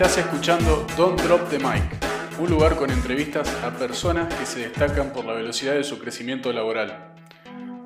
Estás 0.00 0.18
escuchando 0.18 0.86
Don't 0.96 1.20
Drop 1.22 1.50
the 1.50 1.58
Mic, 1.58 1.82
un 2.38 2.48
lugar 2.48 2.76
con 2.76 2.88
entrevistas 2.88 3.52
a 3.64 3.76
personas 3.76 4.32
que 4.32 4.46
se 4.46 4.60
destacan 4.60 5.12
por 5.12 5.24
la 5.24 5.32
velocidad 5.32 5.74
de 5.74 5.82
su 5.82 5.98
crecimiento 5.98 6.52
laboral. 6.52 7.16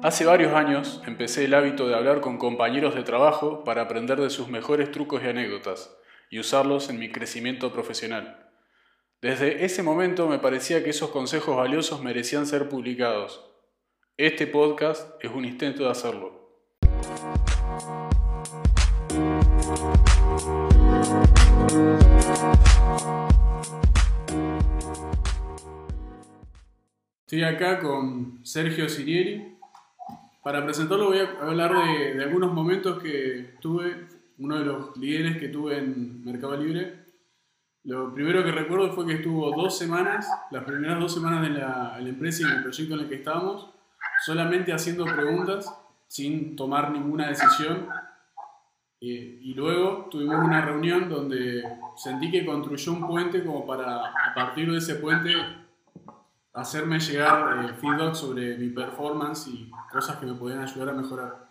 Hace 0.03 0.27
varios 0.27 0.53
años 0.53 1.01
empecé 1.07 1.47
el 1.47 1.55
hábito 1.55 1.89
de 1.89 1.95
hablar 1.95 2.21
con 2.21 2.37
compañeros 2.37 2.95
de 2.95 3.03
trabajo 3.03 3.65
para 3.65 3.81
aprender 3.81 4.21
de 4.21 4.29
sus 4.29 4.49
mejores 4.49 4.91
trucos 4.91 5.23
y 5.25 5.29
anécdotas 5.29 5.97
y 6.29 6.39
usarlos 6.39 6.91
en 6.91 6.99
mi 6.99 7.11
crecimiento 7.11 7.73
profesional. 7.73 8.47
Desde 9.23 9.65
ese 9.65 9.83
momento 9.83 10.29
me 10.29 10.39
parecía 10.39 10.85
que 10.85 10.91
esos 10.91 11.09
consejos 11.09 11.57
valiosos 11.57 12.03
merecían 12.03 12.47
ser 12.47 12.69
publicados. 12.69 13.43
Este 14.19 14.47
podcast 14.47 15.13
es 15.25 15.31
un 15.31 15.47
intento 15.47 15.85
de 15.85 15.91
hacerlo. 15.91 16.42
Estoy 27.25 27.45
acá 27.45 27.79
con 27.81 28.45
Sergio 28.45 28.91
Sirieri. 28.91 29.57
Para 30.43 30.63
presentarlo 30.65 31.07
voy 31.07 31.21
a 31.21 31.31
hablar 31.41 31.73
de, 31.73 32.15
de, 32.15 32.25
algunos 32.25 32.53
momentos 32.53 33.03
que 33.03 33.55
tuve, 33.59 34.07
uno 34.39 34.59
de 34.59 34.67
los 34.67 34.97
líderes 34.99 35.39
que 35.39 35.49
tuve 35.49 35.79
en 35.79 36.23
Mercado 36.23 36.59
Libre. 36.59 37.07
Lo 37.85 38.13
primero 38.13 38.45
que 38.45 38.53
recuerdo 38.53 38.93
fue 38.93 39.07
que 39.07 39.15
estuvo 39.15 39.51
dos 39.57 39.79
semanas, 39.79 40.29
las 40.51 40.65
primeras 40.65 41.01
dos 41.01 41.15
semanas 41.15 41.41
de 41.41 41.59
la, 41.59 41.99
la 41.99 42.09
empresa 42.09 42.43
y 42.43 42.45
en 42.51 42.59
el 42.59 42.63
proyecto 42.65 42.95
en 42.95 43.01
el 43.01 43.09
que 43.09 43.15
estábamos, 43.15 43.71
solamente 44.27 44.75
haciendo 44.75 45.07
preguntas 45.07 45.75
sin 46.07 46.55
tomar 46.55 46.91
ninguna 46.91 47.29
decisión 47.29 47.89
eh, 49.05 49.41
y 49.43 49.55
luego 49.55 50.07
tuvimos 50.09 50.45
una 50.45 50.65
reunión 50.65 51.09
donde 51.09 51.61
sentí 51.97 52.31
que 52.31 52.47
construyó 52.47 52.93
un 52.93 53.09
puente 53.09 53.43
como 53.43 53.67
para, 53.67 53.97
a 53.97 54.33
partir 54.33 54.71
de 54.71 54.79
ese 54.79 54.95
puente, 54.95 55.33
hacerme 56.53 57.01
llegar 57.01 57.65
eh, 57.65 57.75
feedback 57.81 58.15
sobre 58.15 58.57
mi 58.57 58.69
performance 58.69 59.49
y 59.49 59.69
cosas 59.91 60.19
que 60.19 60.27
me 60.27 60.35
podían 60.35 60.61
ayudar 60.61 60.91
a 60.91 60.93
mejorar. 60.93 61.49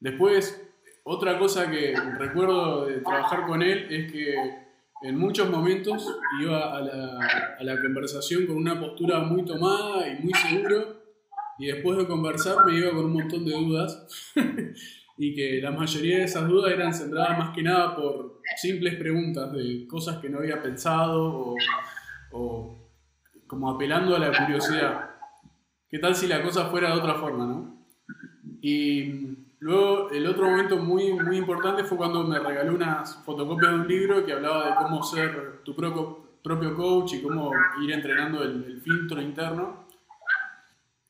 Después, 0.00 0.68
otra 1.04 1.38
cosa 1.38 1.70
que 1.70 1.94
recuerdo 2.18 2.86
de 2.86 2.96
trabajar 2.98 3.46
con 3.46 3.62
él 3.62 3.86
es 3.88 4.10
que 4.10 4.34
en 5.02 5.16
muchos 5.16 5.48
momentos 5.48 6.12
iba 6.40 6.76
a 6.76 6.80
la, 6.80 7.56
a 7.60 7.62
la 7.62 7.80
conversación 7.80 8.46
con 8.46 8.56
una 8.56 8.80
postura 8.80 9.20
muy 9.20 9.44
tomada 9.44 10.08
y 10.08 10.24
muy 10.24 10.34
seguro 10.34 11.02
y 11.56 11.66
después 11.66 11.98
de 11.98 12.08
conversar 12.08 12.66
me 12.66 12.76
iba 12.76 12.90
con 12.90 13.04
un 13.04 13.12
montón 13.12 13.44
de 13.44 13.52
dudas 13.52 14.32
y 15.24 15.32
que 15.36 15.60
la 15.62 15.70
mayoría 15.70 16.18
de 16.18 16.24
esas 16.24 16.48
dudas 16.48 16.72
eran 16.72 16.92
centradas 16.92 17.38
más 17.38 17.54
que 17.54 17.62
nada 17.62 17.94
por 17.94 18.40
simples 18.56 18.96
preguntas 18.96 19.52
de 19.52 19.86
cosas 19.86 20.18
que 20.18 20.28
no 20.28 20.38
había 20.38 20.60
pensado 20.60 21.54
o, 22.32 22.90
como 23.46 23.70
apelando 23.70 24.16
a 24.16 24.18
la 24.18 24.36
curiosidad. 24.36 25.10
¿Qué 25.88 26.00
tal 26.00 26.16
si 26.16 26.26
la 26.26 26.42
cosa 26.42 26.64
fuera 26.70 26.88
de 26.88 26.98
otra 26.98 27.14
forma, 27.14 27.46
no? 27.46 27.86
Y 28.62 29.36
luego 29.60 30.10
el 30.10 30.26
otro 30.26 30.50
momento 30.50 30.78
muy, 30.78 31.12
muy 31.12 31.36
importante 31.36 31.84
fue 31.84 31.98
cuando 31.98 32.24
me 32.24 32.40
regaló 32.40 32.74
unas 32.74 33.22
fotocopias 33.24 33.70
de 33.70 33.78
un 33.78 33.86
libro 33.86 34.26
que 34.26 34.32
hablaba 34.32 34.70
de 34.70 34.74
cómo 34.74 35.04
ser 35.04 35.60
tu 35.62 35.76
propio, 35.76 36.40
propio 36.42 36.74
coach 36.74 37.12
y 37.12 37.22
cómo 37.22 37.52
ir 37.80 37.92
entrenando 37.92 38.42
el 38.42 38.80
filtro 38.80 39.22
interno. 39.22 39.86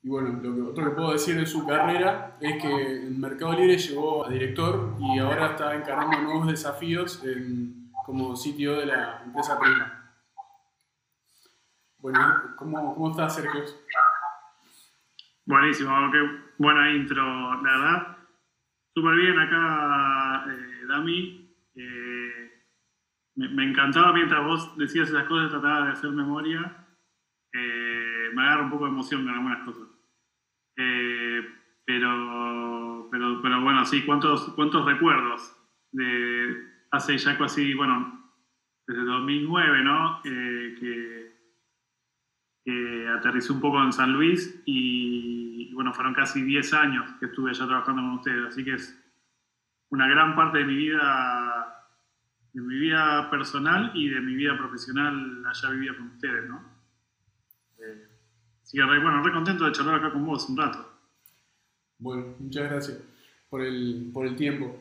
Y 0.04 0.08
bueno, 0.08 0.40
lo 0.42 0.54
que, 0.54 0.62
otro 0.62 0.84
que 0.84 0.90
puedo 0.90 1.12
decir 1.12 1.36
de 1.36 1.46
su 1.46 1.64
carrera 1.64 2.36
es 2.40 2.60
que 2.60 3.06
en 3.06 3.20
Mercado 3.20 3.52
Libre 3.52 3.78
llegó 3.78 4.26
a 4.26 4.30
director 4.30 4.96
y 4.98 5.18
ahora 5.20 5.52
está 5.52 5.76
encarando 5.76 6.20
nuevos 6.20 6.48
desafíos 6.48 7.22
en, 7.24 7.92
como 8.04 8.34
sitio 8.34 8.80
de 8.80 8.86
la 8.86 9.22
empresa 9.24 9.58
Prima. 9.60 10.02
Bueno, 11.98 12.18
¿cómo, 12.56 12.94
cómo 12.94 13.10
estás, 13.12 13.36
Sergio? 13.36 13.62
Buenísimo, 15.46 15.92
qué 16.10 16.18
buena 16.58 16.90
intro, 16.90 17.22
la 17.62 17.70
verdad. 17.70 18.16
Súper 18.92 19.14
bien 19.14 19.38
acá, 19.38 20.46
eh, 20.48 20.86
Dami. 20.88 21.56
Eh, 21.76 22.50
me, 23.36 23.48
me, 23.50 23.70
encantaba 23.70 24.12
mientras 24.12 24.44
vos 24.44 24.76
decías 24.76 25.08
esas 25.08 25.28
cosas, 25.28 25.50
trataba 25.50 25.86
de 25.86 25.92
hacer 25.92 26.10
memoria. 26.10 26.86
Eh, 27.52 28.30
me 28.34 28.42
agarra 28.42 28.64
un 28.64 28.70
poco 28.70 28.84
de 28.86 28.90
emoción 28.90 29.24
con 29.24 29.34
algunas 29.34 29.64
cosas. 29.64 29.91
Eh, 30.76 31.42
pero, 31.84 33.08
pero, 33.10 33.42
pero 33.42 33.60
bueno, 33.60 33.84
sí, 33.84 34.04
¿cuántos, 34.04 34.52
cuántos 34.54 34.84
recuerdos 34.84 35.56
de 35.90 36.72
hace 36.90 37.18
ya 37.18 37.36
casi, 37.36 37.74
bueno, 37.74 38.30
desde 38.86 39.04
2009, 39.04 39.82
¿no? 39.82 40.20
Eh, 40.24 40.76
que, 40.78 41.32
que, 42.64 43.08
aterrizó 43.08 43.54
un 43.54 43.60
poco 43.60 43.82
en 43.82 43.92
San 43.92 44.12
Luis 44.12 44.62
y, 44.66 45.68
y, 45.70 45.74
bueno, 45.74 45.92
fueron 45.92 46.14
casi 46.14 46.42
10 46.42 46.72
años 46.74 47.12
que 47.18 47.26
estuve 47.26 47.50
allá 47.50 47.66
trabajando 47.66 48.02
con 48.02 48.12
ustedes, 48.12 48.46
así 48.46 48.64
que 48.64 48.74
es 48.74 48.98
una 49.90 50.08
gran 50.08 50.34
parte 50.34 50.58
de 50.58 50.64
mi 50.64 50.76
vida, 50.76 51.86
de 52.52 52.60
mi 52.62 52.78
vida 52.78 53.30
personal 53.30 53.92
y 53.94 54.08
de 54.08 54.20
mi 54.20 54.34
vida 54.34 54.56
profesional 54.56 55.44
allá 55.46 55.70
vivía 55.70 55.96
con 55.96 56.08
ustedes, 56.08 56.48
¿no? 56.48 56.71
Así 58.72 58.78
que, 58.78 58.84
bueno, 58.84 59.22
re 59.22 59.32
contento 59.32 59.66
de 59.66 59.72
charlar 59.72 59.96
acá 59.96 60.10
con 60.10 60.24
vos 60.24 60.48
un 60.48 60.56
rato. 60.56 60.78
Bueno, 61.98 62.24
muchas 62.38 62.70
gracias 62.70 62.98
por 63.50 63.60
el, 63.60 64.10
por 64.14 64.26
el 64.26 64.34
tiempo. 64.34 64.74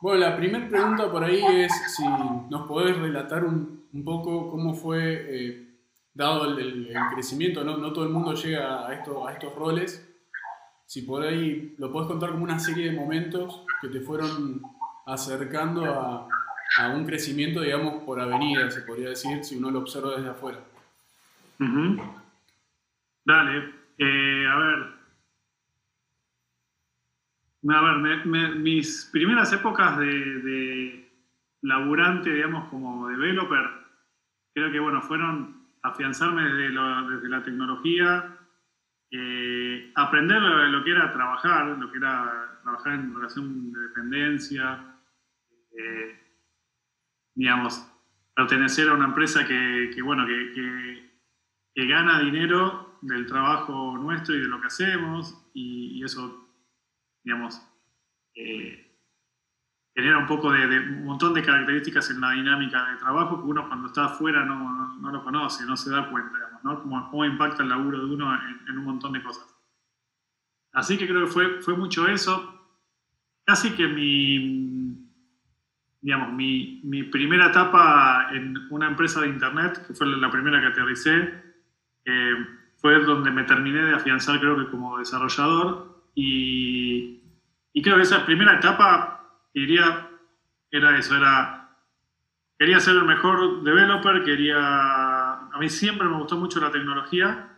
Bueno, 0.00 0.18
la 0.18 0.36
primera 0.36 0.68
pregunta 0.68 1.08
por 1.12 1.22
ahí 1.22 1.40
es 1.46 1.72
si 1.96 2.02
nos 2.02 2.66
podés 2.66 2.96
relatar 2.96 3.44
un, 3.44 3.84
un 3.92 4.04
poco 4.04 4.50
cómo 4.50 4.74
fue, 4.74 5.26
eh, 5.28 5.68
dado 6.12 6.44
el, 6.46 6.58
el, 6.58 6.86
el, 6.88 6.96
crecimiento, 7.14 7.62
¿no? 7.62 7.76
no 7.76 7.92
todo 7.92 8.04
el 8.04 8.10
mundo 8.10 8.34
llega 8.34 8.84
a, 8.84 8.92
esto, 8.92 9.28
a 9.28 9.32
estos 9.32 9.54
roles, 9.54 10.04
si 10.84 11.02
por 11.02 11.22
ahí 11.22 11.76
lo 11.78 11.92
podés 11.92 12.08
contar 12.08 12.32
como 12.32 12.42
una 12.42 12.58
serie 12.58 12.90
de 12.90 12.96
momentos 12.96 13.62
que 13.80 13.86
te 13.86 14.00
fueron 14.00 14.60
acercando 15.06 15.84
a, 15.84 16.28
a 16.78 16.88
un 16.88 17.06
crecimiento, 17.06 17.60
digamos, 17.60 18.02
por 18.02 18.18
avenida, 18.20 18.68
se 18.72 18.80
podría 18.80 19.10
decir, 19.10 19.44
si 19.44 19.54
uno 19.54 19.70
lo 19.70 19.78
observa 19.78 20.16
desde 20.16 20.30
afuera. 20.30 20.58
Uh 21.60 21.64
-huh. 21.64 22.25
Dale, 23.26 23.74
eh, 23.98 24.46
a 24.46 24.56
ver. 24.56 24.96
A 27.68 27.80
ver, 27.82 28.24
mis 28.26 29.08
primeras 29.12 29.52
épocas 29.52 29.98
de, 29.98 31.10
laburante, 31.62 32.32
digamos, 32.32 32.68
como 32.68 33.08
developer, 33.08 33.68
creo 34.54 34.70
que, 34.70 34.78
bueno, 34.78 35.02
fueron 35.02 35.66
afianzarme 35.82 36.44
desde, 36.44 36.70
la 36.70 37.42
tecnología, 37.42 38.38
eh, 39.10 39.90
aprender 39.96 40.40
lo, 40.40 40.84
que 40.84 40.92
era 40.92 41.12
trabajar, 41.12 41.66
lo 41.66 41.90
que 41.90 41.98
era 41.98 42.60
trabajar 42.62 42.92
en 42.92 43.12
relación 43.12 43.72
de 43.72 43.80
dependencia, 43.80 45.00
eh, 45.76 46.20
digamos, 47.34 47.92
pertenecer 48.36 48.88
a 48.88 48.94
una 48.94 49.06
empresa 49.06 49.44
que, 49.44 50.00
bueno, 50.04 50.24
que, 50.28 51.10
que 51.74 51.86
gana 51.88 52.20
dinero 52.20 52.85
del 53.02 53.26
trabajo 53.26 53.96
nuestro 53.98 54.34
y 54.34 54.40
de 54.40 54.48
lo 54.48 54.60
que 54.60 54.66
hacemos, 54.66 55.50
y, 55.54 55.98
y 55.98 56.04
eso, 56.04 56.48
digamos, 57.24 57.60
eh, 58.34 58.86
genera 59.96 60.18
un 60.18 60.26
poco 60.26 60.52
de, 60.52 60.66
de, 60.66 60.78
un 60.78 61.04
montón 61.04 61.32
de 61.32 61.42
características 61.42 62.10
en 62.10 62.20
la 62.20 62.32
dinámica 62.32 62.90
de 62.90 62.98
trabajo 62.98 63.40
que 63.40 63.48
uno 63.48 63.66
cuando 63.66 63.86
está 63.86 64.04
afuera 64.04 64.44
no, 64.44 64.58
no, 64.58 64.94
no 64.98 65.10
lo 65.10 65.24
conoce, 65.24 65.64
no 65.64 65.76
se 65.76 65.90
da 65.90 66.10
cuenta, 66.10 66.34
digamos, 66.34 66.64
¿no? 66.64 66.82
Cómo, 66.82 67.10
cómo, 67.10 67.24
impacta 67.24 67.62
el 67.62 67.70
laburo 67.70 68.06
de 68.06 68.14
uno 68.14 68.34
en, 68.34 68.68
en, 68.68 68.78
un 68.78 68.84
montón 68.84 69.12
de 69.12 69.22
cosas. 69.22 69.46
Así 70.74 70.98
que 70.98 71.08
creo 71.08 71.24
que 71.24 71.32
fue, 71.32 71.62
fue 71.62 71.74
mucho 71.74 72.06
eso. 72.06 72.52
Casi 73.46 73.70
que 73.70 73.86
mi, 73.86 75.08
digamos, 76.02 76.32
mi, 76.34 76.82
mi 76.84 77.04
primera 77.04 77.46
etapa 77.46 78.28
en 78.32 78.54
una 78.70 78.88
empresa 78.88 79.22
de 79.22 79.28
internet, 79.28 79.82
que 79.86 79.94
fue 79.94 80.06
la 80.06 80.30
primera 80.30 80.60
que 80.60 80.66
aterricé, 80.66 81.42
eh, 82.04 82.34
fue 82.86 83.00
donde 83.00 83.32
me 83.32 83.42
terminé 83.42 83.82
de 83.82 83.96
afianzar, 83.96 84.38
creo 84.38 84.56
que 84.56 84.70
como 84.70 84.98
desarrollador. 84.98 86.04
Y, 86.14 87.20
y 87.72 87.82
creo 87.82 87.96
que 87.96 88.02
esa 88.02 88.24
primera 88.24 88.54
etapa, 88.54 89.28
diría, 89.52 90.08
era 90.70 90.96
eso, 90.96 91.16
era, 91.16 91.76
quería 92.56 92.78
ser 92.78 92.94
el 92.94 93.04
mejor 93.04 93.64
developer, 93.64 94.22
quería, 94.22 94.58
a 94.60 95.58
mí 95.58 95.68
siempre 95.68 96.06
me 96.06 96.16
gustó 96.16 96.36
mucho 96.36 96.60
la 96.60 96.70
tecnología 96.70 97.56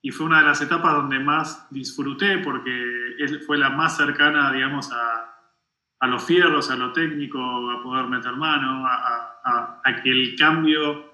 y 0.00 0.12
fue 0.12 0.26
una 0.26 0.38
de 0.38 0.46
las 0.46 0.62
etapas 0.62 0.94
donde 0.94 1.18
más 1.18 1.66
disfruté 1.70 2.38
porque 2.38 2.84
fue 3.44 3.58
la 3.58 3.70
más 3.70 3.96
cercana, 3.96 4.52
digamos, 4.52 4.92
a, 4.92 5.34
a 5.98 6.06
los 6.06 6.22
fierros, 6.22 6.70
a 6.70 6.76
lo 6.76 6.92
técnico, 6.92 7.40
a 7.68 7.82
poder 7.82 8.06
meter 8.06 8.36
mano, 8.36 8.86
a, 8.86 9.40
a, 9.42 9.80
a 9.84 10.02
que 10.02 10.08
el 10.08 10.36
cambio 10.38 11.09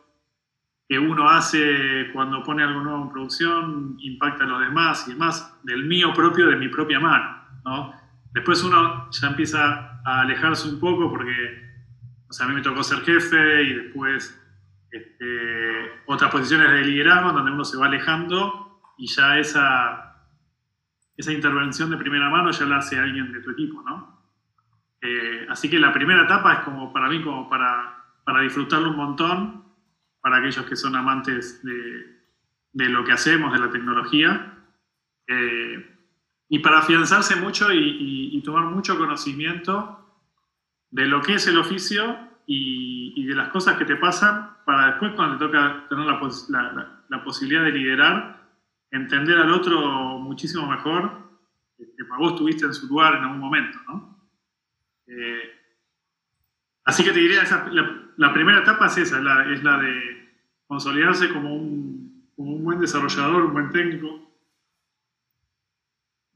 que 0.88 0.98
uno 0.98 1.28
hace 1.28 2.10
cuando 2.12 2.42
pone 2.42 2.62
algo 2.62 2.80
nuevo 2.80 3.02
en 3.02 3.10
producción 3.10 3.96
impacta 3.98 4.44
a 4.44 4.46
los 4.46 4.60
demás 4.60 5.06
y 5.08 5.12
demás, 5.12 5.58
del 5.64 5.84
mío 5.84 6.12
propio, 6.14 6.46
de 6.46 6.56
mi 6.56 6.68
propia 6.68 7.00
mano. 7.00 7.42
¿no? 7.64 7.92
Después 8.32 8.62
uno 8.62 9.10
ya 9.10 9.28
empieza 9.28 10.00
a 10.04 10.20
alejarse 10.20 10.68
un 10.68 10.78
poco 10.78 11.10
porque 11.10 11.66
o 12.28 12.32
sea, 12.32 12.46
a 12.46 12.48
mí 12.48 12.54
me 12.54 12.62
tocó 12.62 12.82
ser 12.82 13.00
jefe 13.00 13.62
y 13.62 13.74
después 13.74 14.42
este, 14.90 16.02
otras 16.06 16.30
posiciones 16.30 16.70
de 16.70 16.84
liderazgo 16.84 17.32
donde 17.32 17.52
uno 17.52 17.64
se 17.64 17.76
va 17.76 17.86
alejando 17.86 18.80
y 18.98 19.06
ya 19.06 19.38
esa, 19.38 20.26
esa 21.16 21.32
intervención 21.32 21.90
de 21.90 21.96
primera 21.96 22.28
mano 22.28 22.50
ya 22.50 22.64
la 22.66 22.78
hace 22.78 22.98
alguien 22.98 23.32
de 23.32 23.40
tu 23.40 23.50
equipo, 23.50 23.82
¿no? 23.82 24.16
Eh, 25.02 25.46
así 25.50 25.68
que 25.68 25.78
la 25.78 25.92
primera 25.92 26.24
etapa 26.24 26.54
es 26.54 26.58
como 26.60 26.92
para 26.92 27.08
mí, 27.08 27.22
como 27.22 27.48
para, 27.48 28.04
para 28.24 28.40
disfrutarlo 28.40 28.90
un 28.90 28.96
montón, 28.96 29.64
para 30.26 30.38
aquellos 30.38 30.66
que 30.66 30.74
son 30.74 30.96
amantes 30.96 31.62
de, 31.62 32.18
de 32.72 32.88
lo 32.88 33.04
que 33.04 33.12
hacemos, 33.12 33.52
de 33.52 33.60
la 33.60 33.70
tecnología, 33.70 34.58
eh, 35.28 35.96
y 36.48 36.58
para 36.58 36.80
afianzarse 36.80 37.36
mucho 37.36 37.68
y, 37.72 38.42
tomar 38.44 38.64
mucho 38.64 38.98
conocimiento 38.98 40.04
de 40.90 41.06
lo 41.06 41.22
que 41.22 41.34
es 41.34 41.46
el 41.46 41.56
oficio 41.56 42.18
y, 42.44 43.24
de 43.24 43.36
las 43.36 43.50
cosas 43.50 43.76
que 43.76 43.84
te 43.84 43.94
pasan, 43.94 44.56
para 44.64 44.88
después 44.88 45.12
cuando 45.12 45.38
te 45.38 45.44
toca 45.44 45.86
tener 45.88 46.06
la, 46.06 46.20
la, 46.48 47.04
la 47.08 47.22
posibilidad 47.22 47.62
de 47.62 47.70
liderar, 47.70 48.48
entender 48.90 49.38
al 49.38 49.52
otro 49.52 50.18
muchísimo 50.18 50.66
mejor, 50.66 51.22
que 51.78 52.04
para 52.04 52.18
vos 52.18 52.32
estuviste 52.32 52.66
en 52.66 52.74
su 52.74 52.88
lugar 52.88 53.14
en 53.14 53.22
algún 53.22 53.38
momento, 53.38 53.78
¿no? 53.86 54.28
Eh, 55.06 55.52
así 56.84 57.04
que 57.04 57.12
te 57.12 57.20
diría, 57.20 57.42
esa, 57.42 57.68
la, 57.68 58.05
primera 58.32 58.60
etapa 58.60 58.86
es 58.86 58.98
esa, 58.98 59.20
la, 59.20 59.52
es 59.52 59.62
la 59.62 59.78
de 59.78 60.30
consolidarse 60.66 61.32
como 61.32 61.54
un, 61.54 62.24
buen 62.36 62.80
desarrollador, 62.80 63.44
un 63.44 63.52
buen 63.52 63.70
técnico. 63.70 64.20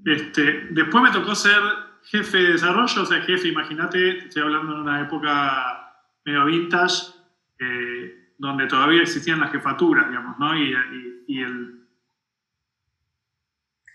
Este, 0.04 0.68
después 0.70 1.02
me 1.02 1.10
tocó 1.10 1.34
ser 1.34 1.60
jefe 2.04 2.38
de 2.38 2.52
desarrollo, 2.52 3.02
o 3.02 3.06
sea, 3.06 3.20
jefe, 3.22 3.48
imagínate, 3.48 4.26
estoy 4.26 4.42
hablando 4.42 4.74
en 4.74 4.80
una 4.80 5.00
época 5.02 5.92
medio 6.24 6.44
vintage, 6.46 7.12
eh, 7.58 8.34
donde 8.38 8.66
todavía 8.66 9.02
existían 9.02 9.40
las 9.40 9.52
jefaturas, 9.52 10.08
digamos, 10.08 10.38
¿no? 10.38 10.56
Y, 10.56 10.74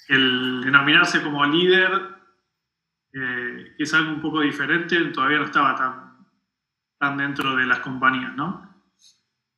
el 0.08 0.62
denominarse 0.62 1.24
como 1.24 1.44
líder 1.48 2.16
eh, 3.18 3.74
que 3.78 3.84
es 3.84 3.94
algo 3.94 4.12
un 4.12 4.20
poco 4.20 4.42
diferente, 4.42 5.00
todavía 5.06 5.38
no 5.38 5.46
estaba 5.46 5.74
tan, 5.74 6.05
tan 7.00 7.18
dentro 7.18 7.56
de 7.56 7.66
las 7.66 7.80
compañías, 7.80 8.36
¿no? 8.36 8.74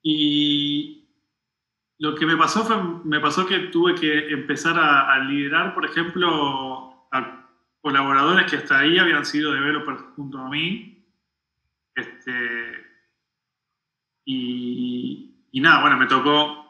Y 0.01 1.07
lo 1.99 2.15
que 2.15 2.25
me 2.25 2.37
pasó 2.37 2.63
fue, 2.63 2.77
me 3.03 3.19
pasó 3.19 3.45
que 3.45 3.59
tuve 3.67 3.95
que 3.95 4.29
empezar 4.29 4.77
a, 4.77 5.19
liderar, 5.19 5.73
por 5.73 5.85
ejemplo, 5.85 7.07
a 7.11 7.49
colaboradores 7.81 8.49
que 8.49 8.57
hasta 8.57 8.79
ahí 8.79 8.99
habían 8.99 9.25
sido 9.25 9.51
developers 9.51 10.01
junto 10.15 10.37
a 10.39 10.49
mí. 10.49 11.05
Este, 11.95 12.85
y, 14.25 15.47
y 15.51 15.59
nada, 15.59 15.81
bueno, 15.81 15.97
me 15.97 16.05
tocó 16.05 16.67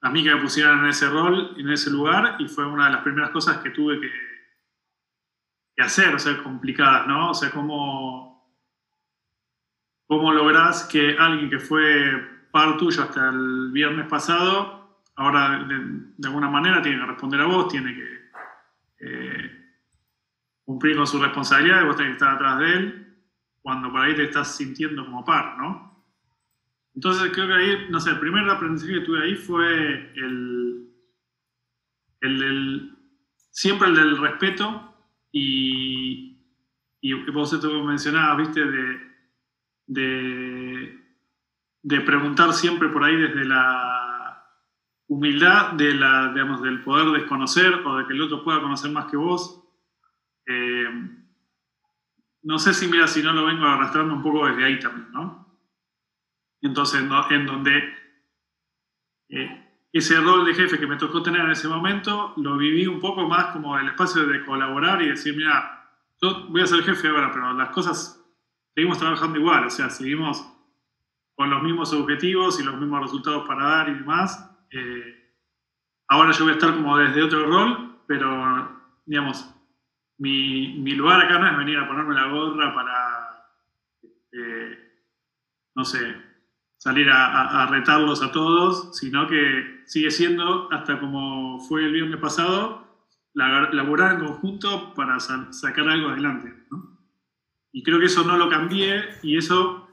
a 0.00 0.10
mí 0.10 0.22
que 0.22 0.34
me 0.34 0.40
pusieran 0.40 0.80
en 0.80 0.90
ese 0.90 1.08
rol, 1.08 1.54
en 1.58 1.70
ese 1.70 1.90
lugar, 1.90 2.36
y 2.38 2.46
fue 2.46 2.66
una 2.66 2.86
de 2.86 2.92
las 2.92 3.02
primeras 3.02 3.30
cosas 3.30 3.58
que 3.58 3.70
tuve 3.70 4.00
que, 4.00 4.10
que 5.74 5.82
hacer, 5.82 6.14
o 6.14 6.18
sea, 6.18 6.40
complicadas, 6.42 7.06
¿no? 7.06 7.30
O 7.30 7.34
sea, 7.34 7.50
cómo, 7.50 8.27
cómo 10.08 10.32
lográs 10.32 10.84
que 10.84 11.16
alguien 11.18 11.50
que 11.50 11.60
fue 11.60 12.48
par 12.50 12.78
tuyo 12.78 13.02
hasta 13.02 13.28
el 13.28 13.70
viernes 13.70 14.08
pasado, 14.08 15.04
ahora 15.14 15.64
de, 15.68 16.26
alguna 16.26 16.48
manera 16.48 16.80
tiene 16.80 16.98
que 16.98 17.06
responder 17.06 17.40
a 17.42 17.44
vos, 17.44 17.68
tiene 17.68 17.94
que 17.94 18.30
eh, 19.00 19.64
cumplir 20.64 20.96
con 20.96 21.06
su 21.06 21.22
responsabilidad, 21.22 21.84
vos 21.84 21.96
tenés 21.96 22.12
que 22.12 22.24
estar 22.24 22.34
atrás 22.34 22.58
de 22.58 22.72
él, 22.72 23.16
cuando 23.60 23.92
por 23.92 24.00
ahí 24.00 24.16
te 24.16 24.24
estás 24.24 24.56
sintiendo 24.56 25.04
como 25.04 25.24
par, 25.24 25.58
¿no? 25.58 26.02
Entonces 26.94 27.30
creo 27.32 27.46
que 27.46 27.54
ahí, 27.54 27.86
no 27.90 28.00
sé, 28.00 28.10
el 28.10 28.18
primer 28.18 28.48
aprendizaje 28.48 28.94
que 28.94 29.06
tuve 29.06 29.22
ahí 29.22 29.34
fue 29.36 30.12
el, 30.16 30.88
el, 32.22 32.42
el 32.42 32.98
siempre 33.50 33.88
el 33.88 33.94
del 33.94 34.16
respeto 34.16 34.94
y, 35.30 36.40
y 37.02 37.12
vos 37.30 37.52
esto 37.52 37.84
mencionabas, 37.84 38.38
viste, 38.38 38.64
de, 38.64 39.07
de, 39.88 41.04
de, 41.82 42.00
preguntar 42.02 42.52
siempre 42.52 42.88
por 42.88 43.02
ahí 43.02 43.16
desde 43.16 43.44
la 43.44 44.44
humildad 45.08 45.72
de 45.72 45.94
la, 45.94 46.32
digamos, 46.32 46.62
del 46.62 46.82
poder 46.84 47.08
desconocer 47.18 47.74
o 47.74 47.96
de 47.96 48.06
que 48.06 48.12
el 48.12 48.22
otro 48.22 48.44
pueda 48.44 48.60
conocer 48.60 48.90
más 48.92 49.06
que 49.10 49.16
vos. 49.16 49.64
Eh, 50.46 50.88
no 52.42 52.58
sé 52.58 52.74
si, 52.74 52.88
mira, 52.88 53.08
si 53.08 53.22
no 53.22 53.32
lo 53.32 53.46
vengo 53.46 53.66
arrastrando 53.66 54.14
un 54.14 54.22
poco 54.22 54.46
desde 54.46 54.64
ahí 54.64 54.78
también, 54.78 55.10
¿no? 55.12 55.58
Entonces, 56.60 57.00
en 57.30 57.46
donde 57.46 57.94
eh, 59.28 59.68
ese 59.92 60.20
rol 60.20 60.44
de 60.44 60.54
jefe 60.54 60.78
que 60.78 60.86
me 60.86 60.96
tocó 60.96 61.22
tener 61.22 61.40
en 61.40 61.50
ese 61.50 61.68
momento, 61.68 62.34
lo 62.36 62.56
viví 62.56 62.86
un 62.86 63.00
poco 63.00 63.26
más 63.26 63.46
como 63.52 63.78
el 63.78 63.88
espacio 63.88 64.26
de 64.26 64.44
colaborar 64.44 65.02
y 65.02 65.08
decir, 65.08 65.36
mira, 65.36 65.90
yo 66.20 66.46
voy 66.48 66.62
a 66.62 66.66
ser 66.66 66.82
jefe 66.82 67.08
ahora, 67.08 67.30
pero 67.32 67.52
las 67.54 67.70
cosas 67.70 68.17
seguimos 68.78 68.98
trabajando 68.98 69.40
igual, 69.40 69.66
o 69.66 69.70
sea, 69.70 69.90
seguimos 69.90 70.46
con 71.34 71.50
los 71.50 71.60
mismos 71.64 71.92
objetivos 71.92 72.60
y 72.60 72.62
los 72.62 72.78
mismos 72.78 73.00
resultados 73.00 73.44
para 73.44 73.64
dar 73.64 73.88
y 73.88 73.94
demás. 73.94 74.48
Eh, 74.70 75.34
ahora 76.06 76.30
yo 76.30 76.44
voy 76.44 76.52
a 76.52 76.54
estar 76.54 76.76
como 76.76 76.96
desde 76.96 77.24
otro 77.24 77.44
rol, 77.44 77.98
pero, 78.06 78.70
digamos, 79.04 79.52
mi, 80.18 80.78
mi, 80.78 80.92
lugar 80.92 81.22
acá 81.22 81.40
no 81.40 81.48
es 81.48 81.56
venir 81.56 81.76
a 81.76 81.88
ponerme 81.88 82.14
la 82.14 82.28
gorra 82.28 82.72
para, 82.72 83.50
eh, 84.30 84.78
no 85.74 85.84
sé, 85.84 86.14
salir 86.76 87.10
a, 87.10 87.64
a, 87.64 87.66
retarlos 87.66 88.22
a 88.22 88.30
todos, 88.30 88.96
sino 88.96 89.26
que 89.26 89.82
sigue 89.86 90.12
siendo, 90.12 90.70
hasta 90.70 91.00
como 91.00 91.58
fue 91.58 91.84
el 91.84 91.94
viernes 91.94 92.20
pasado, 92.20 92.86
laborar 93.34 94.12
en 94.12 94.24
conjunto 94.24 94.94
para 94.94 95.18
sacar 95.18 95.88
algo 95.88 96.10
adelante. 96.10 96.54
¿no? 96.70 96.97
Y 97.72 97.82
creo 97.82 97.98
que 97.98 98.06
eso 98.06 98.24
no 98.24 98.36
lo 98.36 98.48
cambié 98.48 99.04
y 99.22 99.36
eso, 99.36 99.88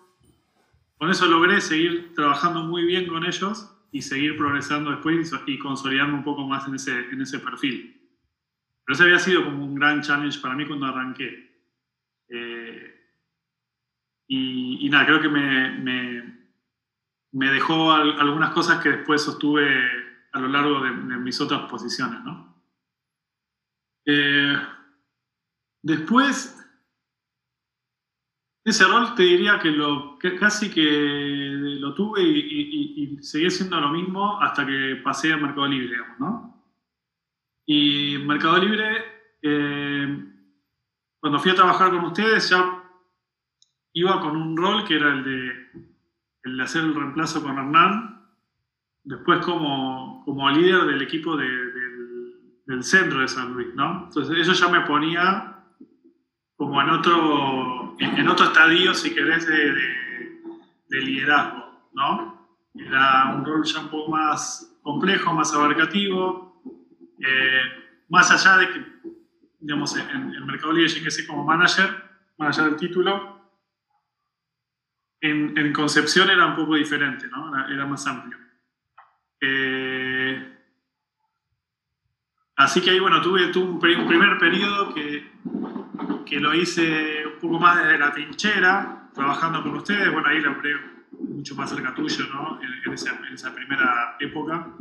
con 0.97 1.09
eso 1.09 1.25
logré 1.25 1.61
seguir 1.61 2.13
trabajando 2.15 2.63
muy 2.63 2.85
bien 2.85 3.07
con 3.07 3.25
ellos 3.25 3.71
y 3.91 4.01
seguir 4.01 4.37
progresando 4.37 4.91
después 4.91 5.31
y 5.45 5.59
consolidando 5.59 6.17
un 6.17 6.23
poco 6.23 6.47
más 6.47 6.67
en 6.67 6.75
ese, 6.75 6.97
en 7.09 7.21
ese 7.21 7.39
perfil. 7.39 8.01
Pero 8.85 8.95
ese 8.95 9.03
había 9.03 9.19
sido 9.19 9.43
como 9.43 9.65
un 9.65 9.75
gran 9.75 10.01
challenge 10.01 10.39
para 10.39 10.55
mí 10.55 10.65
cuando 10.65 10.85
arranqué. 10.85 11.51
Eh, 12.29 12.91
y, 14.27 14.89
nada, 14.89 15.05
creo 15.05 15.21
que 15.21 15.29
me, 15.29 15.71
me 15.79 16.35
me 17.35 17.51
dejó 17.51 17.91
algunas 17.91 18.51
cosas 18.51 18.81
que 18.81 18.89
después 18.89 19.21
sostuve 19.21 19.67
a 20.31 20.39
lo 20.39 20.47
largo 20.47 20.79
de, 20.81 20.91
mis 20.91 21.41
otras 21.41 21.69
posiciones. 21.69 22.23
¿no? 22.23 22.55
Eh, 24.05 24.57
después, 25.81 26.64
ese 28.65 28.83
rol 28.85 29.13
te 29.13 29.21
diría 29.21 29.59
que, 29.59 29.69
lo, 29.69 30.17
casi 30.39 30.71
que 30.71 30.81
lo 31.79 31.93
tuve 31.93 32.23
y, 32.23 33.17
seguí 33.21 33.49
siendo 33.51 33.79
lo 33.79 33.89
mismo 33.89 34.41
hasta 34.41 34.65
que 34.65 34.99
pasé 35.03 35.31
a 35.33 35.37
Mercado 35.37 35.67
Libre, 35.67 35.89
digamos, 35.89 36.19
¿no? 36.19 36.65
Y 37.67 38.17
Mercado 38.25 38.57
Libre, 38.57 39.05
eh, 39.43 40.25
cuando 41.19 41.39
fui 41.39 41.51
a 41.51 41.55
trabajar 41.55 41.91
con 41.91 42.05
ustedes, 42.05 42.49
ya 42.49 42.83
iba 43.93 44.19
con 44.19 44.35
un 44.35 44.57
rol 44.57 44.83
que 44.83 44.95
era 44.95 45.13
el 45.13 45.23
de 45.23 46.63
hacer 46.63 46.83
el 46.83 46.95
reemplazo 46.95 47.43
con 47.43 47.57
Hernán, 47.57 48.27
después 49.03 49.45
como, 49.45 50.23
como 50.25 50.49
líder 50.49 50.85
del 50.85 51.03
equipo 51.03 51.37
de, 51.37 51.47
del, 51.47 52.63
del, 52.65 52.83
centro 52.83 53.19
de 53.19 53.27
San 53.27 53.53
Luis, 53.53 53.73
¿no? 53.75 54.05
Entonces 54.05 54.39
eso 54.39 54.53
ya 54.53 54.71
me 54.71 54.81
ponía 54.81 55.54
como 56.55 56.81
en 56.81 56.89
otro, 56.89 57.95
en, 57.99 58.27
otro 58.27 58.45
estadio, 58.45 58.93
si 58.93 59.13
querés, 59.13 59.47
de, 59.47 59.73
de, 60.89 61.01
liderazgo, 61.01 61.89
¿no? 61.93 62.47
Era 62.73 63.33
un 63.35 63.45
rol 63.45 63.63
ya 63.65 63.81
un 63.81 63.89
poco 63.89 64.11
más 64.11 64.77
complejo, 64.81 65.33
más 65.33 65.53
abarcativo, 65.53 66.61
eh, 67.19 67.61
más 68.09 68.31
allá 68.31 68.57
de 68.57 68.69
que, 68.69 68.85
digamos, 69.59 69.95
en 69.97 70.33
el 70.33 70.45
mercado 70.45 70.73
libre 70.73 70.89
llegué 70.89 71.27
como 71.27 71.43
manager, 71.43 71.89
más 72.37 72.57
allá 72.57 72.69
del 72.69 72.77
título, 72.77 73.35
en, 75.21 75.73
concepción 75.73 76.29
era 76.29 76.45
un 76.45 76.55
poco 76.55 76.75
diferente, 76.75 77.27
¿no? 77.27 77.67
era, 77.67 77.85
más 77.85 78.05
amplio. 78.07 78.37
Eh, 79.41 80.57
así 82.55 82.81
que 82.81 82.91
ahí, 82.91 82.99
bueno, 82.99 83.21
tuve, 83.21 83.51
un, 83.57 83.79
primer 83.79 84.37
periodo 84.37 84.93
que, 84.93 85.31
que, 86.25 86.39
lo 86.39 86.53
hice 86.53 87.25
un 87.25 87.39
poco 87.39 87.59
más 87.59 87.83
desde 87.83 87.99
la 87.99 88.11
trinchera, 88.11 89.09
trabajando 89.13 89.63
con 89.63 89.75
ustedes. 89.75 90.11
Bueno, 90.11 90.27
ahí 90.29 90.41
lo 90.41 90.57
creo 90.59 90.79
mucho 91.19 91.55
más 91.55 91.69
cerca 91.69 91.93
tuyo, 91.93 92.25
¿no? 92.33 92.59
En, 92.61 92.93
esa, 92.93 93.53
primera 93.53 94.17
época. 94.19 94.73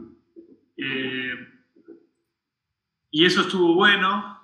Eh, 0.76 1.48
y 3.10 3.24
eso 3.24 3.42
estuvo 3.42 3.74
bueno. 3.74 4.40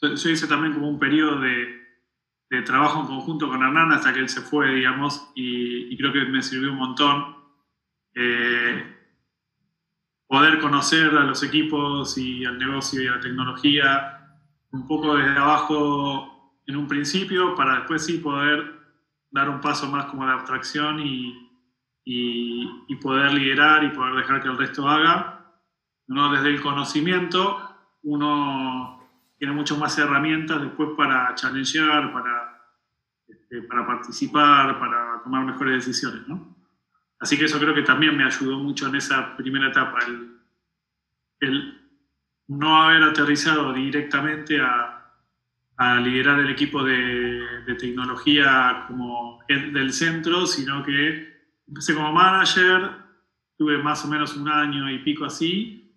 Yo, 0.00 0.30
hice 0.30 0.46
también 0.46 0.74
como 0.74 0.88
un 0.88 0.98
periodo 0.98 1.40
de, 1.40 1.82
de 2.50 2.62
trabajo 2.62 3.00
en 3.00 3.06
conjunto 3.06 3.48
con 3.48 3.62
Hernán 3.62 3.92
hasta 3.92 4.12
que 4.12 4.20
él 4.20 4.28
se 4.28 4.42
fue, 4.42 4.74
digamos, 4.74 5.30
y, 5.34 5.96
creo 5.96 6.12
que 6.12 6.24
me 6.26 6.42
sirvió 6.42 6.70
un 6.72 6.78
montón. 6.78 7.36
Eh, 8.14 8.96
poder 10.26 10.60
conocer 10.60 11.16
a 11.16 11.24
los 11.24 11.42
equipos 11.42 12.16
y 12.16 12.44
al 12.44 12.58
negocio 12.58 13.02
y 13.02 13.06
a 13.06 13.16
la 13.16 13.20
tecnología 13.20 14.18
un 14.70 14.86
poco 14.86 15.14
desde 15.14 15.38
abajo 15.38 16.31
en 16.66 16.76
un 16.76 16.86
principio 16.86 17.54
para 17.54 17.76
después 17.76 18.04
sí 18.04 18.18
poder 18.18 18.80
dar 19.30 19.48
un 19.48 19.60
paso 19.60 19.88
más 19.88 20.06
como 20.06 20.26
de 20.26 20.32
abstracción 20.32 21.00
y, 21.00 21.52
y, 22.04 22.96
poder 22.96 23.32
liderar 23.32 23.82
y 23.84 23.88
poder 23.88 24.14
dejar 24.14 24.42
que 24.42 24.48
el 24.48 24.58
resto 24.58 24.88
haga. 24.88 25.52
Uno 26.08 26.30
desde 26.32 26.50
el 26.50 26.60
conocimiento, 26.60 27.58
uno 28.02 29.08
tiene 29.38 29.54
muchas 29.54 29.78
más 29.78 29.98
herramientas 29.98 30.60
después 30.60 30.90
para 30.96 31.34
challengear, 31.34 32.12
para, 32.12 32.62
este, 33.26 33.62
para 33.62 33.86
participar, 33.86 34.78
para 34.78 35.22
tomar 35.24 35.44
mejores 35.44 35.84
decisiones. 35.84 36.28
¿no? 36.28 36.54
Así 37.18 37.38
que 37.38 37.46
eso 37.46 37.58
creo 37.58 37.74
que 37.74 37.82
también 37.82 38.16
me 38.16 38.24
ayudó 38.24 38.58
mucho 38.58 38.86
en 38.88 38.96
esa 38.96 39.36
primera 39.36 39.68
etapa, 39.68 39.98
el, 41.40 41.80
no 42.48 42.82
haber 42.82 43.02
aterrizado 43.02 43.72
directamente 43.72 44.60
a, 44.60 45.01
liderar 46.00 46.40
el 46.40 46.50
equipo 46.50 46.82
de, 46.82 47.42
tecnología 47.78 48.84
como 48.86 49.40
del 49.48 49.92
centro, 49.92 50.46
sino 50.46 50.82
que 50.82 51.32
empecé 51.66 51.94
como 51.94 52.12
manager, 52.12 52.90
tuve 53.56 53.78
más 53.78 54.04
o 54.04 54.08
menos 54.08 54.36
un 54.36 54.48
año 54.48 54.90
y 54.90 54.98
pico 54.98 55.24
así, 55.24 55.90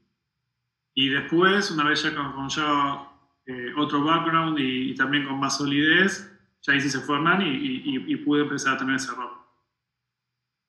y 0.93 1.09
después, 1.09 1.71
una 1.71 1.83
vez 1.83 2.03
ya 2.03 2.15
con, 2.15 2.47
ya 2.47 3.09
eh, 3.45 3.73
otro 3.75 4.03
background 4.03 4.57
y, 4.59 4.95
también 4.95 5.25
con 5.25 5.39
más 5.39 5.57
solidez, 5.57 6.31
ya 6.61 6.75
hice 6.75 6.89
se 6.89 7.01
fue 7.01 7.17
Hernán 7.17 7.41
y 7.43 8.15
pude 8.17 8.43
empezar 8.43 8.75
a 8.75 8.77
tener 8.77 8.95
ese 8.95 9.11
rol. 9.11 9.45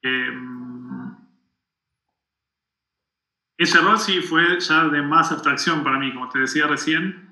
Em, 0.02 1.16
ese 3.58 3.80
rol 3.80 3.98
sí 3.98 4.20
fue 4.20 4.60
ya 4.60 4.84
de 4.88 5.02
más 5.02 5.32
abstracción 5.32 5.82
para 5.82 5.98
mí, 5.98 6.12
como 6.12 6.28
te 6.28 6.40
decía 6.40 6.66
recién, 6.66 7.25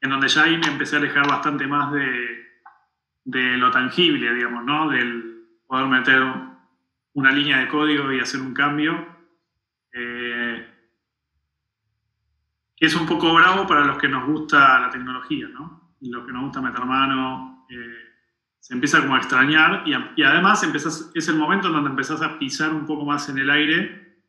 en 0.00 0.10
donde 0.10 0.28
ya 0.28 0.44
ahí 0.44 0.56
me 0.56 0.68
empecé 0.68 0.96
a 0.96 0.98
alejar 0.98 1.26
bastante 1.28 1.66
más 1.66 1.92
de, 1.92 2.46
de 3.24 3.56
lo 3.58 3.70
tangible, 3.70 4.34
digamos, 4.34 4.64
¿no? 4.64 4.88
Del 4.88 5.46
poder 5.66 5.86
meter 5.86 6.22
una 7.14 7.32
línea 7.32 7.58
de 7.58 7.68
código 7.68 8.12
y 8.12 8.20
hacer 8.20 8.40
un 8.40 8.54
cambio. 8.54 9.06
Eh, 9.92 10.66
que 12.76 12.86
es 12.86 12.94
un 12.94 13.06
poco 13.06 13.34
bravo 13.34 13.66
para 13.66 13.84
los 13.84 13.98
que 13.98 14.08
nos 14.08 14.26
gusta 14.26 14.80
la 14.80 14.90
tecnología, 14.90 15.48
¿no? 15.48 15.96
Y 16.00 16.10
los 16.10 16.24
que 16.24 16.32
nos 16.32 16.44
gusta 16.44 16.62
meter 16.62 16.84
mano. 16.84 17.66
Eh, 17.68 18.10
se 18.58 18.74
empieza 18.74 19.00
como 19.00 19.14
a 19.14 19.18
extrañar 19.18 19.84
y, 19.86 19.92
y 20.16 20.22
además 20.22 20.62
es 21.14 21.28
el 21.28 21.36
momento 21.36 21.68
en 21.68 21.74
donde 21.74 21.90
empezás 21.90 22.20
a 22.20 22.38
pisar 22.38 22.72
un 22.74 22.86
poco 22.86 23.04
más 23.04 23.28
en 23.28 23.38
el 23.38 23.50
aire 23.50 24.22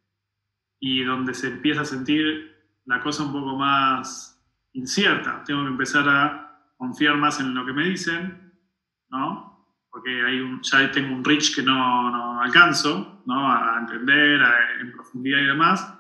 y 0.80 1.04
donde 1.04 1.34
se 1.34 1.48
empieza 1.48 1.82
a 1.82 1.86
sentir 1.86 2.52
la 2.86 3.02
cosa 3.02 3.24
un 3.24 3.34
poco 3.34 3.58
más 3.58 4.31
incierta. 4.74 5.44
Tengo 5.44 5.64
que 5.64 5.70
empezar 5.70 6.08
a 6.08 6.72
confiar 6.78 7.18
más 7.18 7.40
en 7.40 7.54
lo 7.54 7.66
que 7.66 7.74
me 7.74 7.86
dicen, 7.86 8.54
¿no? 9.10 9.76
Porque 9.90 10.24
hay 10.24 10.40
un, 10.40 10.62
ya 10.62 10.92
tengo 10.92 11.14
un 11.14 11.24
reach 11.24 11.56
que 11.56 11.64
no, 11.64 12.10
no 12.10 12.42
alcanzo, 12.42 13.24
¿no? 13.26 13.52
A 13.52 13.78
entender 13.80 14.42
en 14.80 14.92
profundidad 14.92 15.40
y 15.40 15.46
demás. 15.46 15.98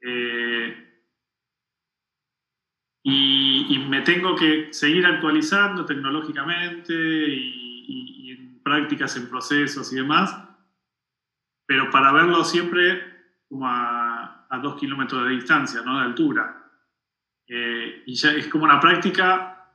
Eh, 0.00 0.86
y, 3.08 3.86
me 3.88 4.00
tengo 4.02 4.34
que 4.34 4.72
seguir 4.72 5.06
actualizando 5.06 5.86
tecnológicamente 5.86 6.92
y, 6.92 8.30
en 8.32 8.62
prácticas, 8.62 9.16
en 9.16 9.28
procesos 9.28 9.92
y 9.92 9.96
demás, 9.96 10.36
pero 11.66 11.88
para 11.90 12.12
verlo 12.12 12.44
siempre 12.44 13.00
como 13.48 13.68
a, 13.68 14.48
dos 14.60 14.76
kilómetros 14.76 15.24
de 15.24 15.30
distancia, 15.30 15.82
¿no? 15.82 15.98
de 15.98 16.04
altura. 16.06 16.65
Eh, 17.48 18.02
y 18.06 18.14
ya 18.14 18.32
es 18.32 18.48
como 18.48 18.64
una 18.64 18.80
práctica 18.80 19.70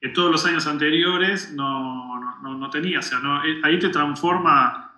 que 0.00 0.08
todos 0.08 0.30
los 0.30 0.44
años 0.44 0.66
anteriores 0.66 1.52
no, 1.52 2.18
no, 2.42 2.54
no 2.56 2.70
tenía, 2.70 2.98
o 2.98 3.02
sea, 3.02 3.20
eh, 3.44 3.60
ahí 3.62 3.78
te 3.78 3.90
transforma 3.90 4.92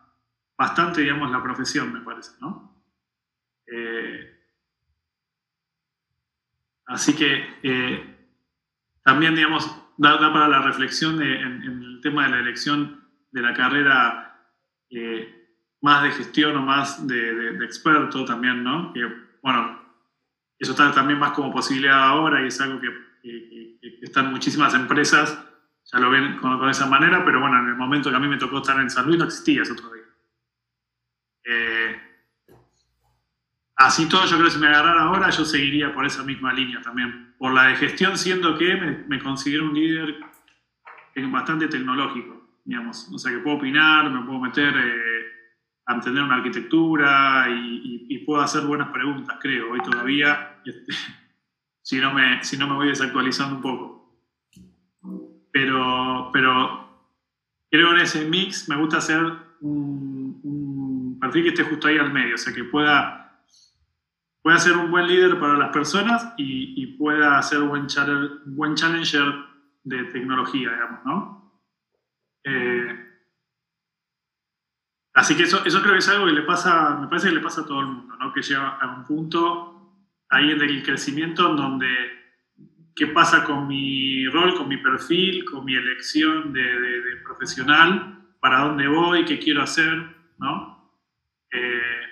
bastante, 0.56 1.02
digamos, 1.02 1.30
la 1.30 1.42
profesión, 1.42 1.92
me 1.92 2.00
parece, 2.00 2.32
¿no? 2.40 2.82
Eh, 3.66 4.28
Así 6.84 7.14
que 7.14 8.18
también, 9.02 9.34
digamos, 9.34 9.66
da, 9.96 10.18
para 10.18 10.48
la 10.48 10.60
reflexión 10.60 11.22
en, 11.22 11.62
el 11.62 12.00
tema 12.02 12.24
de 12.24 12.30
la 12.32 12.40
elección 12.40 13.08
de 13.30 13.40
la 13.40 13.54
carrera 13.54 14.50
más 15.80 16.02
de 16.02 16.10
gestión 16.10 16.54
o 16.56 16.60
más 16.60 17.06
de, 17.06 17.64
experto 17.64 18.26
también, 18.26 18.62
¿no? 18.62 18.92
Bueno, 19.42 19.81
eso 20.62 20.72
está 20.72 20.92
también 20.92 21.18
más 21.18 21.32
como 21.32 21.52
posibilidad 21.52 22.02
ahora 22.02 22.42
y 22.42 22.48
es 22.48 22.60
algo 22.60 22.80
que, 22.80 23.12
están 24.02 24.30
muchísimas 24.30 24.74
empresas, 24.74 25.44
ya 25.92 25.98
lo 25.98 26.10
ven 26.10 26.38
con, 26.38 26.68
esa 26.68 26.86
manera, 26.86 27.24
pero 27.24 27.40
bueno, 27.40 27.58
en 27.60 27.68
el 27.68 27.76
momento 27.76 28.10
que 28.10 28.16
a 28.16 28.20
mí 28.20 28.28
me 28.28 28.36
tocó 28.36 28.58
estar 28.58 28.78
en 28.80 28.90
San 28.90 29.06
Luis 29.06 29.18
no 29.18 29.24
existía 29.24 29.62
ese 29.62 29.72
otro 29.72 29.92
día. 29.92 30.04
Eh, 31.44 32.12
Así 33.82 34.08
todo, 34.08 34.24
yo 34.26 34.36
creo 34.36 34.44
que 34.44 34.52
si 34.52 34.60
me 34.60 34.68
agarrara 34.68 35.02
ahora, 35.02 35.30
yo 35.30 35.44
seguiría 35.44 35.92
por 35.92 36.06
esa 36.06 36.22
misma 36.22 36.52
línea 36.52 36.80
también. 36.80 37.34
Por 37.36 37.52
la 37.52 37.64
de 37.64 37.74
gestión, 37.74 38.16
siendo 38.16 38.56
que 38.56 38.76
me, 39.08 39.18
considero 39.18 39.64
un 39.64 39.74
líder 39.74 40.20
bastante 41.16 41.66
tecnológico, 41.66 42.60
digamos. 42.64 43.08
O 43.12 43.18
sea, 43.18 43.32
que 43.32 43.38
puedo 43.38 43.56
opinar, 43.56 44.08
me 44.08 44.24
puedo 44.24 44.38
meter 44.38 44.72
eh, 44.76 45.11
a 45.86 45.94
entender 45.94 46.22
una 46.22 46.36
arquitectura 46.36 47.46
y, 47.48 48.18
puedo 48.24 48.40
hacer 48.40 48.62
buenas 48.62 48.90
preguntas, 48.90 49.36
creo, 49.40 49.72
hoy 49.72 49.80
todavía, 49.80 50.60
este, 50.64 50.92
si, 51.82 51.98
no 51.98 52.14
me, 52.14 52.42
si 52.44 52.56
no 52.56 52.68
me 52.68 52.74
voy 52.74 52.88
desactualizando 52.88 53.56
un 53.56 53.62
poco. 53.62 54.22
Pero, 55.52 56.30
pero 56.32 57.08
creo 57.70 57.92
en 57.94 58.00
ese 58.00 58.24
mix 58.26 58.68
me 58.68 58.76
gusta 58.76 58.98
hacer 58.98 59.20
un, 59.60 60.40
un 60.44 61.18
perfil 61.20 61.42
que 61.42 61.48
esté 61.48 61.64
justo 61.64 61.88
ahí 61.88 61.98
al 61.98 62.12
medio, 62.12 62.36
o 62.36 62.38
sea, 62.38 62.54
que 62.54 62.64
pueda 62.64 63.22
pueda 64.42 64.58
ser 64.58 64.76
un 64.76 64.90
buen 64.90 65.06
líder 65.06 65.38
para 65.38 65.56
las 65.56 65.70
personas 65.70 66.34
y, 66.36 66.86
pueda 66.98 67.40
ser 67.42 67.62
un 67.62 67.68
buen, 67.68 67.86
buen 68.46 68.74
challenger 68.74 69.24
de 69.84 70.04
tecnología, 70.04 70.70
digamos, 70.70 71.04
¿no? 71.04 71.60
Eh, 72.44 73.01
así 75.14 75.36
que 75.36 75.44
eso, 75.44 75.64
eso 75.64 75.80
creo 75.80 75.92
que 75.92 75.98
es 75.98 76.08
algo 76.08 76.26
que 76.26 76.32
le 76.32 76.42
pasa, 76.42 76.96
me 77.00 77.08
parece 77.08 77.28
que 77.28 77.34
le 77.34 77.40
pasa 77.40 77.62
a 77.62 77.66
todo 77.66 77.80
el 77.80 77.86
mundo, 77.86 78.16
¿no? 78.16 78.32
Que 78.32 78.42
llega 78.42 78.68
a 78.68 78.96
un 78.96 79.04
punto 79.04 79.72
ahí 80.28 80.50
en 80.50 80.60
el 80.60 80.82
crecimiento 80.82 81.50
en 81.50 81.56
donde 81.56 81.88
qué 82.94 83.06
pasa 83.08 83.44
con 83.44 83.66
mi 83.68 84.26
rol, 84.28 84.54
con 84.54 84.68
mi 84.68 84.78
perfil, 84.78 85.44
con 85.44 85.64
mi 85.64 85.74
elección 85.74 86.52
de, 86.52 86.62
profesional, 87.24 88.18
para 88.40 88.60
dónde 88.60 88.88
voy, 88.88 89.24
qué 89.24 89.38
quiero 89.38 89.62
hacer, 89.62 90.14
¿no? 90.38 90.90
Eh, 91.50 92.02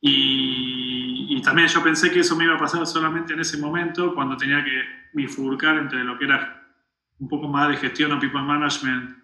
y, 0.00 1.40
también 1.42 1.66
yo 1.66 1.82
pensé 1.82 2.12
que 2.12 2.20
eso 2.20 2.36
me 2.36 2.44
iba 2.44 2.54
a 2.54 2.58
pasar 2.58 2.86
solamente 2.86 3.32
en 3.32 3.40
ese 3.40 3.58
momento, 3.58 4.14
cuando 4.14 4.36
tenía 4.36 4.64
que 4.64 4.80
bifurcar 5.12 5.76
entre 5.76 6.04
lo 6.04 6.16
que 6.16 6.26
era 6.26 6.64
un 7.18 7.28
poco 7.28 7.48
más 7.48 7.68
de 7.68 7.76
gestión 7.76 8.12
o 8.12 8.20
people 8.20 8.42
management 8.42 9.21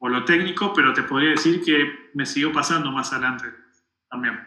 o 0.00 0.08
lo 0.08 0.24
técnico, 0.24 0.72
pero 0.74 0.92
te 0.92 1.02
podría 1.02 1.30
decir 1.30 1.62
que 1.62 2.10
me 2.14 2.24
siguió 2.24 2.52
pasando 2.52 2.90
más 2.90 3.12
adelante 3.12 3.46
también. 4.08 4.40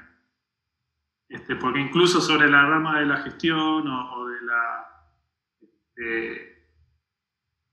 Este, 1.29 1.55
porque 1.55 1.79
incluso 1.79 2.21
sobre 2.21 2.49
la 2.49 2.65
rama 2.65 2.99
de 2.99 3.05
la 3.05 3.17
gestión 3.17 3.87
o, 3.87 4.27
de 4.27 4.41
la... 4.41 4.85
Este, 5.61 6.69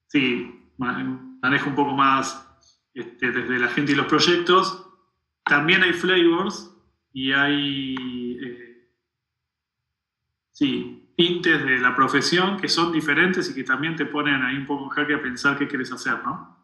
sí, 0.06 0.72
manejo 0.76 1.70
un 1.70 1.75
poco 1.75 1.92
más 1.92 2.46
este, 2.92 3.32
desde 3.32 3.58
la 3.58 3.68
gente 3.68 3.92
y 3.92 3.94
los 3.94 4.06
proyectos. 4.06 4.87
También 5.42 5.82
hay 5.82 5.94
flavors 5.94 6.76
y 7.14 7.32
hay, 7.32 8.37
eh, 8.42 8.90
sí, 10.52 11.14
tintes 11.16 11.64
de 11.64 11.78
la 11.78 11.96
profesión 11.96 12.58
que 12.58 12.68
son 12.68 12.92
diferentes 12.92 13.50
y 13.50 13.54
que 13.54 13.64
también 13.64 13.96
te 13.96 14.04
ponen 14.04 14.42
ahí 14.42 14.56
un 14.56 14.66
poco 14.66 14.84
en 14.84 14.90
jaque 14.90 15.14
a 15.14 15.22
pensar 15.22 15.58
qué 15.58 15.66
quieres 15.66 15.90
hacer, 15.92 16.22
¿no? 16.22 16.60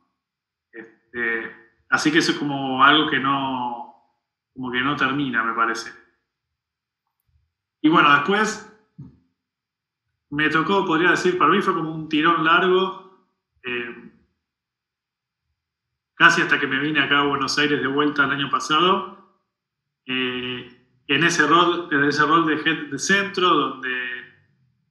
Este, 1.16 1.56
así 1.88 2.12
que 2.12 2.18
eso 2.18 2.32
es 2.32 2.38
como 2.38 2.85
algo 2.85 3.08
que 3.08 3.18
no, 3.18 3.94
como 4.52 4.70
que 4.70 4.82
no 4.82 4.96
termina, 4.96 5.42
me 5.42 5.54
parece. 5.54 5.90
Y 7.80 7.88
bueno, 7.88 8.12
después 8.12 8.70
me 10.30 10.50
tocó, 10.50 10.85
podría 10.85 11.11
decir, 11.11 11.38
para 11.38 11.50
mí 11.50 11.62
fue 11.62 11.75
como 11.75 11.94
un 11.94 12.08
tirón 12.08 12.44
largo, 12.44 13.28
eh, 13.64 14.12
casi 16.14 16.42
hasta 16.42 16.61
que 16.61 16.66
me 16.66 16.80
vine 16.80 17.00
acá 17.00 17.20
a 17.20 17.26
Buenos 17.26 17.58
Aires 17.58 17.80
de 17.80 17.88
vuelta 17.88 18.25
el 18.25 18.32
año 18.32 18.50
pasado 18.50 19.40
eh, 20.04 20.68
en 21.06 21.25
ese 21.25 21.46
rol, 21.46 21.88
en 21.92 22.04
ese 22.04 22.26
rol 22.26 22.46
de 22.46 22.54
head 22.56 22.90
de 22.90 22.99
centro, 22.99 23.49
donde 23.49 23.90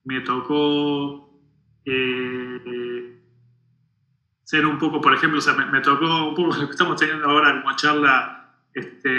me 0.05 0.22
tocó 0.22 1.29
eh, 1.86 2.95
ser 4.46 4.66
un 4.66 4.78
poco, 4.78 5.02
por 5.02 5.14
ejemplo, 5.14 5.40
o 5.40 5.42
sea, 5.42 5.56
me, 5.56 5.82
tocó 5.82 6.30
un 6.30 6.36
poco 6.36 6.56
lo 6.56 6.68
que 6.68 6.72
estamos 6.72 6.98
teniendo 6.98 7.28
ahora 7.28 7.62
como 7.62 7.75
charla 7.75 8.56
este, 8.74 9.10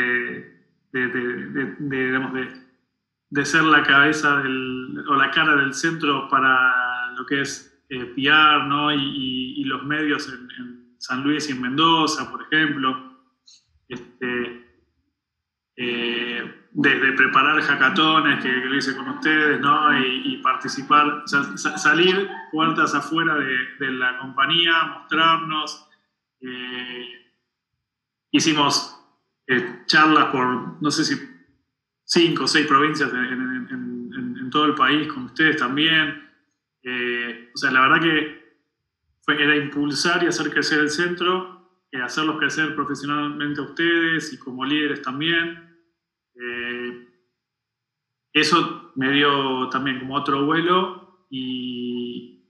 de, 0.93 1.09
de, 1.09 2.63
de, 3.31 3.45
ser 3.45 3.65
la 3.65 3.83
cabeza 3.83 4.39
del, 4.39 5.05
o 5.09 5.17
la 5.17 5.31
cara 5.33 5.57
del 5.57 5.75
centro 5.75 6.29
para 6.29 7.11
lo 7.17 7.27
que 7.27 7.41
es 7.41 7.85
eh, 7.89 8.05
PR 8.15 8.67
¿no? 8.69 8.93
y, 8.93 9.65
los 9.65 9.83
medios 9.83 10.29
en, 10.29 10.49
en, 10.59 10.97
San 10.99 11.25
Luis 11.25 11.49
y 11.49 11.53
en 11.53 11.61
Mendoza, 11.61 12.31
por 12.31 12.43
ejemplo. 12.43 13.21
Este, 13.89 14.65
eh, 15.77 16.66
desde 16.79 17.13
preparar 17.13 17.59
hackatones 17.63 18.43
que, 18.43 18.51
lo 18.53 18.77
hice 18.77 18.95
con 18.95 19.09
ustedes, 19.09 19.59
¿no? 19.61 19.99
Y, 19.99 20.37
participar, 20.43 21.25
salir 21.25 22.29
puertas 22.53 22.95
afuera 22.95 23.35
de, 23.35 23.91
la 23.93 24.19
compañía, 24.19 24.85
mostrarnos. 24.85 25.89
Eh, 26.39 27.33
hicimos 28.31 28.95
eh, 29.47 29.85
charlas 29.87 30.27
por, 30.27 30.83
no 30.83 30.91
sé 30.91 31.05
si, 31.07 31.17
cinco 32.05 32.45
o 32.45 32.47
seis 32.47 32.67
provincias 32.67 33.11
en, 33.11 34.51
todo 34.51 34.67
el 34.67 34.75
país 34.75 35.11
con 35.11 35.25
ustedes 35.25 35.57
también. 35.57 36.29
Eh, 36.83 37.51
o 37.55 37.57
sea, 37.57 37.71
la 37.71 37.81
verdad 37.81 38.01
que 38.01 38.47
era 39.29 39.57
impulsar 39.57 40.23
y 40.23 40.27
hacer 40.27 40.51
crecer 40.51 40.81
el 40.81 40.91
centro, 40.91 41.71
hacerlos 42.05 42.39
crecer 42.39 42.75
profesionalmente 42.75 43.61
a 43.61 43.65
ustedes 43.65 44.33
y 44.35 44.39
como 44.39 44.65
líderes 44.65 45.01
también. 45.01 45.66
Eh, 46.41 47.09
eso 48.33 48.93
me 48.97 49.11
dio 49.13 49.69
también 49.71 49.99
como 49.99 50.15
otro 50.15 50.45
vuelo 50.45 51.25
y, 51.31 52.43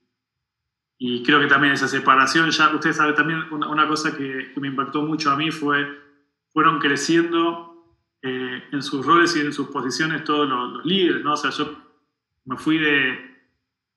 creo 1.25 1.41
que 1.41 1.47
también 1.47 1.73
esa 1.73 1.89
separación, 1.89 2.51
ya 2.51 2.75
ustedes 2.75 2.97
saben 2.97 3.15
también 3.15 3.45
una, 3.53 3.87
cosa 3.87 4.17
que, 4.17 4.53
me 4.57 4.69
impactó 4.69 5.03
mucho 5.03 5.31
a 5.31 5.37
mí 5.37 5.51
fue, 5.51 5.87
fueron 6.53 6.79
creciendo 6.79 7.97
eh, 8.23 8.65
en 8.73 8.83
sus 8.83 9.05
roles 9.05 9.37
y 9.37 9.41
en 9.41 9.53
sus 9.53 9.69
posiciones 9.69 10.25
todos 10.25 10.49
los, 10.49 10.85
líderes, 10.85 11.23
¿no? 11.23 11.35
O 11.35 11.37
sea, 11.37 11.51
yo 11.51 11.77
me 12.45 12.57
fui 12.57 12.79
de, 12.79 13.37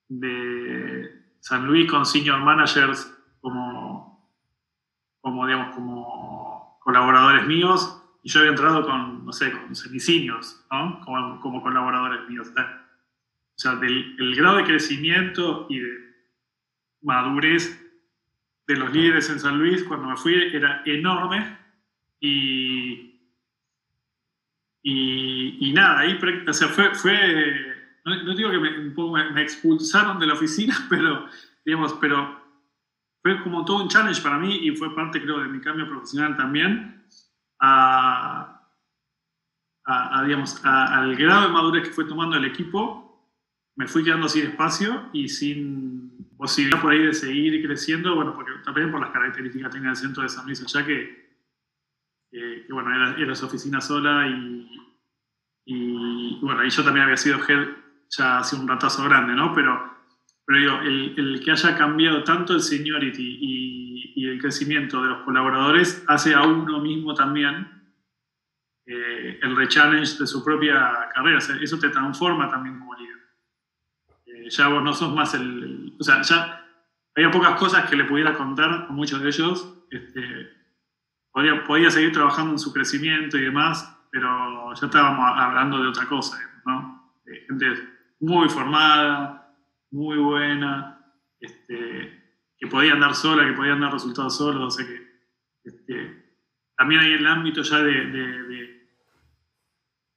de 0.08 1.10
San 1.40 1.66
Luis 1.66 1.90
con 1.90 2.06
senior 2.06 2.40
managers 2.40 3.16
como, 3.40 4.28
como 5.20 5.46
digamos, 5.46 5.74
como 5.74 6.78
colaboradores 6.80 7.46
míos 7.46 7.99
y 8.22 8.28
yo 8.28 8.40
había 8.40 8.50
entrado 8.50 8.84
con, 8.84 9.24
no 9.24 9.32
sé, 9.32 9.50
con 9.50 9.74
semicinios, 9.74 10.64
¿no? 10.70 11.00
Como, 11.00 11.40
como 11.40 11.62
colaboradores 11.62 12.28
míos. 12.28 12.48
O 12.50 12.54
sea, 13.56 13.76
del, 13.76 14.16
el 14.18 14.36
grado 14.36 14.58
de 14.58 14.64
crecimiento 14.64 15.66
y 15.70 15.78
de 15.78 16.10
madurez 17.02 17.80
de 18.66 18.76
los 18.76 18.92
líderes 18.92 19.28
en 19.30 19.40
San 19.40 19.58
Luis 19.58 19.82
cuando 19.84 20.08
me 20.08 20.16
fui 20.16 20.34
era 20.34 20.82
enorme 20.84 21.58
y, 22.20 23.18
y, 24.82 25.72
nada, 25.72 26.00
ahí 26.00 26.18
o 26.46 26.52
sea, 26.52 26.68
fue, 26.68 26.94
fue 26.94 27.76
no, 28.04 28.34
digo 28.34 28.50
que 28.50 28.58
me, 28.58 29.30
me, 29.30 29.42
expulsaron 29.42 30.18
de 30.18 30.26
la 30.26 30.34
oficina, 30.34 30.76
pero, 30.90 31.26
digamos, 31.64 31.94
pero 31.94 32.38
fue 33.22 33.42
como 33.42 33.64
todo 33.64 33.82
un 33.82 33.88
challenge 33.88 34.22
para 34.22 34.38
mí 34.38 34.66
y 34.66 34.76
fue 34.76 34.94
parte, 34.94 35.22
creo, 35.22 35.40
de 35.40 35.48
mi 35.48 35.60
cambio 35.60 35.88
profesional 35.88 36.36
también 36.36 37.00
a, 37.60 38.60
al 39.84 41.16
grado 41.16 41.46
de 41.46 41.52
madurez 41.52 41.88
que 41.88 41.94
fue 41.94 42.04
tomando 42.04 42.36
el 42.36 42.44
equipo, 42.44 43.10
me 43.76 43.86
fui 43.86 44.04
quedando 44.04 44.28
sin 44.28 44.46
espacio 44.46 45.08
y 45.12 45.28
sin 45.28 46.26
posibilidad 46.36 46.80
por 46.80 46.92
ahí 46.92 47.06
de 47.06 47.14
seguir 47.14 47.64
creciendo, 47.64 48.14
bueno, 48.14 48.34
porque 48.34 48.52
también 48.64 48.90
por 48.90 49.00
las 49.00 49.10
características 49.10 49.70
que 49.70 49.78
tenga 49.78 49.90
el 49.90 49.96
centro 49.96 50.22
de 50.22 50.28
San 50.28 50.46
Luis 50.46 50.62
allá, 50.62 50.86
que, 50.86 51.30
que, 52.30 52.66
bueno, 52.70 52.94
era, 52.94 53.16
era, 53.20 53.34
su 53.34 53.46
oficina 53.46 53.80
sola 53.80 54.26
y, 54.26 54.68
y, 55.66 56.38
bueno, 56.40 56.64
y 56.64 56.70
yo 56.70 56.84
también 56.84 57.04
había 57.04 57.16
sido 57.16 57.38
head 57.46 57.68
ya 58.16 58.38
hace 58.38 58.56
un 58.56 58.66
ratazo 58.66 59.04
grande, 59.04 59.34
¿no? 59.34 59.54
Pero, 59.54 59.98
pero 60.44 60.58
digo, 60.58 60.80
el, 60.80 61.14
el 61.16 61.40
que 61.40 61.52
haya 61.52 61.76
cambiado 61.76 62.24
tanto 62.24 62.54
el 62.54 62.60
seniority 62.60 63.38
y 63.40 63.89
y 64.14 64.28
el 64.28 64.40
crecimiento 64.40 65.02
de 65.02 65.08
los 65.08 65.22
colaboradores 65.22 66.04
hace 66.08 66.34
a 66.34 66.42
uno 66.42 66.80
mismo 66.80 67.14
también 67.14 67.80
eh, 68.86 69.38
el 69.42 69.56
rechallenge 69.56 70.18
de 70.18 70.26
su 70.26 70.44
propia 70.44 71.08
carrera. 71.14 71.38
eso 71.38 71.78
te 71.78 71.90
transforma 71.90 72.48
también 72.50 72.78
como 72.78 72.94
líder. 72.94 73.16
Eh, 74.26 74.50
ya 74.50 74.68
vos 74.68 74.82
no 74.82 74.92
sos 74.92 75.14
más 75.14 75.34
el, 75.34 75.94
O 75.98 76.02
sea, 76.02 76.22
ya 76.22 76.66
había 77.14 77.30
pocas 77.30 77.58
cosas 77.58 77.88
que 77.88 77.96
le 77.96 78.04
pudiera 78.04 78.34
contar 78.34 78.86
a 78.88 78.92
muchos 78.92 79.22
de 79.22 79.28
ellos. 79.28 79.84
Este, 79.90 80.50
podía, 81.30 81.62
podía 81.64 81.90
seguir 81.90 82.12
trabajando 82.12 82.52
en 82.52 82.58
su 82.58 82.72
crecimiento 82.72 83.38
y 83.38 83.42
demás, 83.42 83.96
pero 84.10 84.74
ya 84.74 84.86
estábamos 84.86 85.38
hablando 85.38 85.80
de 85.82 85.88
otra 85.88 86.06
cosa, 86.06 86.38
¿no? 86.66 87.14
De 87.24 87.40
gente 87.46 87.66
muy 88.20 88.48
formada, 88.48 89.54
muy 89.90 90.18
buena, 90.18 91.00
este, 91.40 92.19
que 92.60 92.66
podían 92.66 93.00
dar 93.00 93.14
sola, 93.14 93.46
que 93.46 93.54
podían 93.54 93.80
dar 93.80 93.90
resultados 93.90 94.36
solos, 94.36 94.62
o 94.62 94.70
sea 94.70 94.86
que 94.86 95.10
este, 95.64 96.34
también 96.76 97.00
hay 97.00 97.12
el 97.12 97.26
ámbito 97.26 97.62
ya 97.62 97.78
de, 97.78 98.78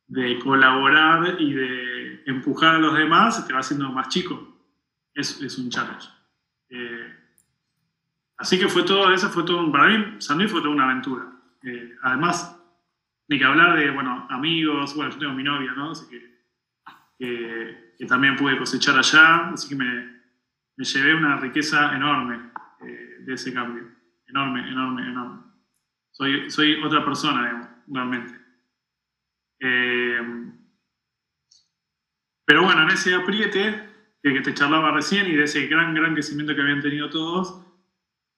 de, 0.07 0.39
colaborar 0.39 1.39
y 1.39 1.53
de 1.53 2.23
empujar 2.25 2.75
a 2.75 2.79
los 2.79 2.95
demás, 2.95 3.47
te 3.47 3.53
va 3.53 3.59
haciendo 3.59 3.89
más 3.91 4.09
chico. 4.09 4.49
Es, 5.13 5.41
es 5.41 5.57
un 5.57 5.69
challenge. 5.69 6.09
Eh, 6.69 7.15
así 8.37 8.59
que 8.59 8.67
fue 8.67 8.83
todo, 8.83 9.11
eso 9.13 9.29
fue 9.29 9.43
todo, 9.43 9.71
para 9.71 9.87
mí 9.87 10.15
San 10.19 10.37
fue 10.49 10.61
toda 10.61 10.73
una 10.73 10.85
aventura. 10.85 11.25
Eh, 11.63 11.95
además, 12.01 12.59
ni 13.29 13.39
que 13.39 13.45
hablar 13.45 13.77
de, 13.77 13.89
bueno, 13.91 14.27
amigos, 14.29 14.95
bueno, 14.95 15.11
yo 15.11 15.19
tengo 15.19 15.33
mi 15.33 15.43
novia, 15.43 15.71
¿no? 15.73 15.91
Así 15.91 16.05
que, 16.09 16.33
que 17.97 18.05
también 18.05 18.35
pude 18.35 18.57
cosechar 18.57 18.97
allá, 18.97 19.49
así 19.49 19.69
que 19.69 19.75
me, 19.75 20.12
me 20.75 20.85
llevé 20.85 21.15
una 21.15 21.37
riqueza 21.37 21.95
enorme 21.95 22.51
eh, 22.81 23.17
de 23.19 23.33
ese 23.33 23.53
cambio. 23.53 23.83
Enorme, 24.27 24.67
enorme, 24.69 25.01
enorme. 25.03 25.41
Soy, 26.11 26.49
soy 26.49 26.81
otra 26.83 27.03
persona, 27.03 27.43
digamos, 27.43 27.69
realmente. 27.87 28.33
Eh, 29.59 30.51
pero 32.45 32.63
bueno, 32.63 32.83
en 32.83 32.89
ese 32.89 33.15
apriete 33.15 33.89
que 34.21 34.41
te 34.41 34.53
charlaba 34.53 34.91
recién 34.91 35.27
y 35.27 35.35
de 35.35 35.43
ese 35.43 35.67
gran, 35.67 35.93
gran 35.93 36.13
crecimiento 36.13 36.55
que 36.55 36.61
habían 36.61 36.81
tenido 36.81 37.09
todos, 37.09 37.65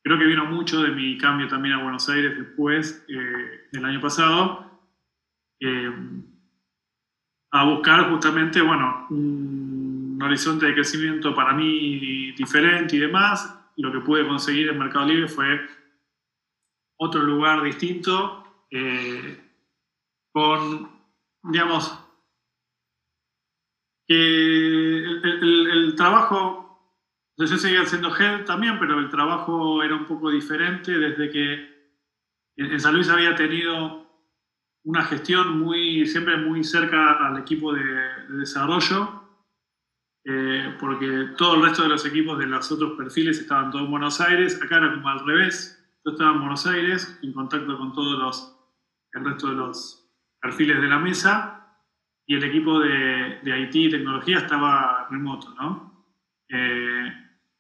creo 0.04 0.18
que 0.18 0.26
vino 0.26 0.46
mucho 0.46 0.82
de 0.82 0.92
mi 0.92 1.18
cambio 1.18 1.48
también 1.48 1.76
a 1.76 1.84
Buenos 1.84 2.10
Aires 2.10 2.38
después, 2.38 3.06
eh, 3.08 3.68
del 3.72 3.86
año 3.86 4.02
pasado, 4.02 4.66
a 7.52 7.64
buscar 7.64 8.10
justamente, 8.10 8.62
bueno, 8.62 9.08
un 9.10 9.65
horizonte 10.26 10.66
de 10.66 10.74
crecimiento 10.74 11.34
para 11.34 11.54
mí 11.54 12.32
diferente 12.34 12.96
y 12.96 13.00
demás. 13.00 13.58
Lo 13.78 13.92
que 13.92 14.00
pude 14.00 14.28
conseguir 14.28 14.70
en 14.70 14.80
Mercado 14.80 15.06
Libre 15.06 15.28
fue 15.28 15.60
otro 16.98 17.22
lugar 17.22 17.62
distinto, 17.64 18.66
eh, 18.72 19.38
con, 20.32 20.90
digamos, 21.44 22.00
que 24.08 24.16
el, 24.16 25.94
trabajo, 25.96 27.02
yo 27.38 27.48
seguía 27.48 27.86
siendo 27.86 28.16
head 28.16 28.46
también, 28.46 28.80
pero 28.80 29.00
el 29.00 29.10
trabajo 29.10 29.82
era 29.84 29.96
un 29.96 30.06
poco 30.06 30.30
diferente 30.30 30.98
desde 30.98 31.30
que 31.30 31.76
en 32.58 32.80
San 32.80 32.94
Luis 32.94 33.10
había 33.10 33.36
tenido 33.36 34.06
una 34.84 35.04
gestión 35.04 35.60
muy, 35.60 36.06
siempre 36.06 36.38
muy 36.38 36.64
cerca 36.64 37.28
al 37.28 37.40
equipo 37.40 37.74
de 37.74 37.84
desarrollo 38.30 39.25
eh, 40.26 40.76
porque 40.80 41.34
todo 41.38 41.56
el 41.56 41.64
resto 41.64 41.84
de 41.84 41.90
los 41.90 42.06
equipos 42.06 42.40
de 42.40 42.48
los 42.48 42.72
otros 42.72 42.94
perfiles 42.98 43.40
estaban 43.40 43.70
todos 43.70 43.86
en 43.86 43.92
Buenos 43.92 44.20
Aires, 44.20 44.60
acá 44.62 44.78
era 44.78 44.94
como 44.94 45.08
al 45.08 45.26
revés, 45.26 45.80
yo 46.04 46.12
estaba 46.12 46.32
en 46.32 46.40
Buenos 46.40 46.66
Aires, 46.66 47.20
en 47.22 47.32
contacto 47.32 47.78
con 47.78 47.94
todos 47.94 48.20
los, 48.20 48.58
el 49.14 49.24
resto 49.24 49.50
de 49.50 49.56
los 49.56 50.10
perfiles 50.42 50.82
de 50.82 50.88
la 50.88 50.98
mesa, 50.98 51.56
y 52.26 52.36
el 52.36 52.44
equipo 52.44 52.80
de, 52.80 53.40
de 53.44 53.70
y 53.72 53.90
tecnología 53.90 54.40
estaba 54.40 55.08
remoto, 55.12 55.54
¿no? 55.60 56.06
Eh, 56.50 57.14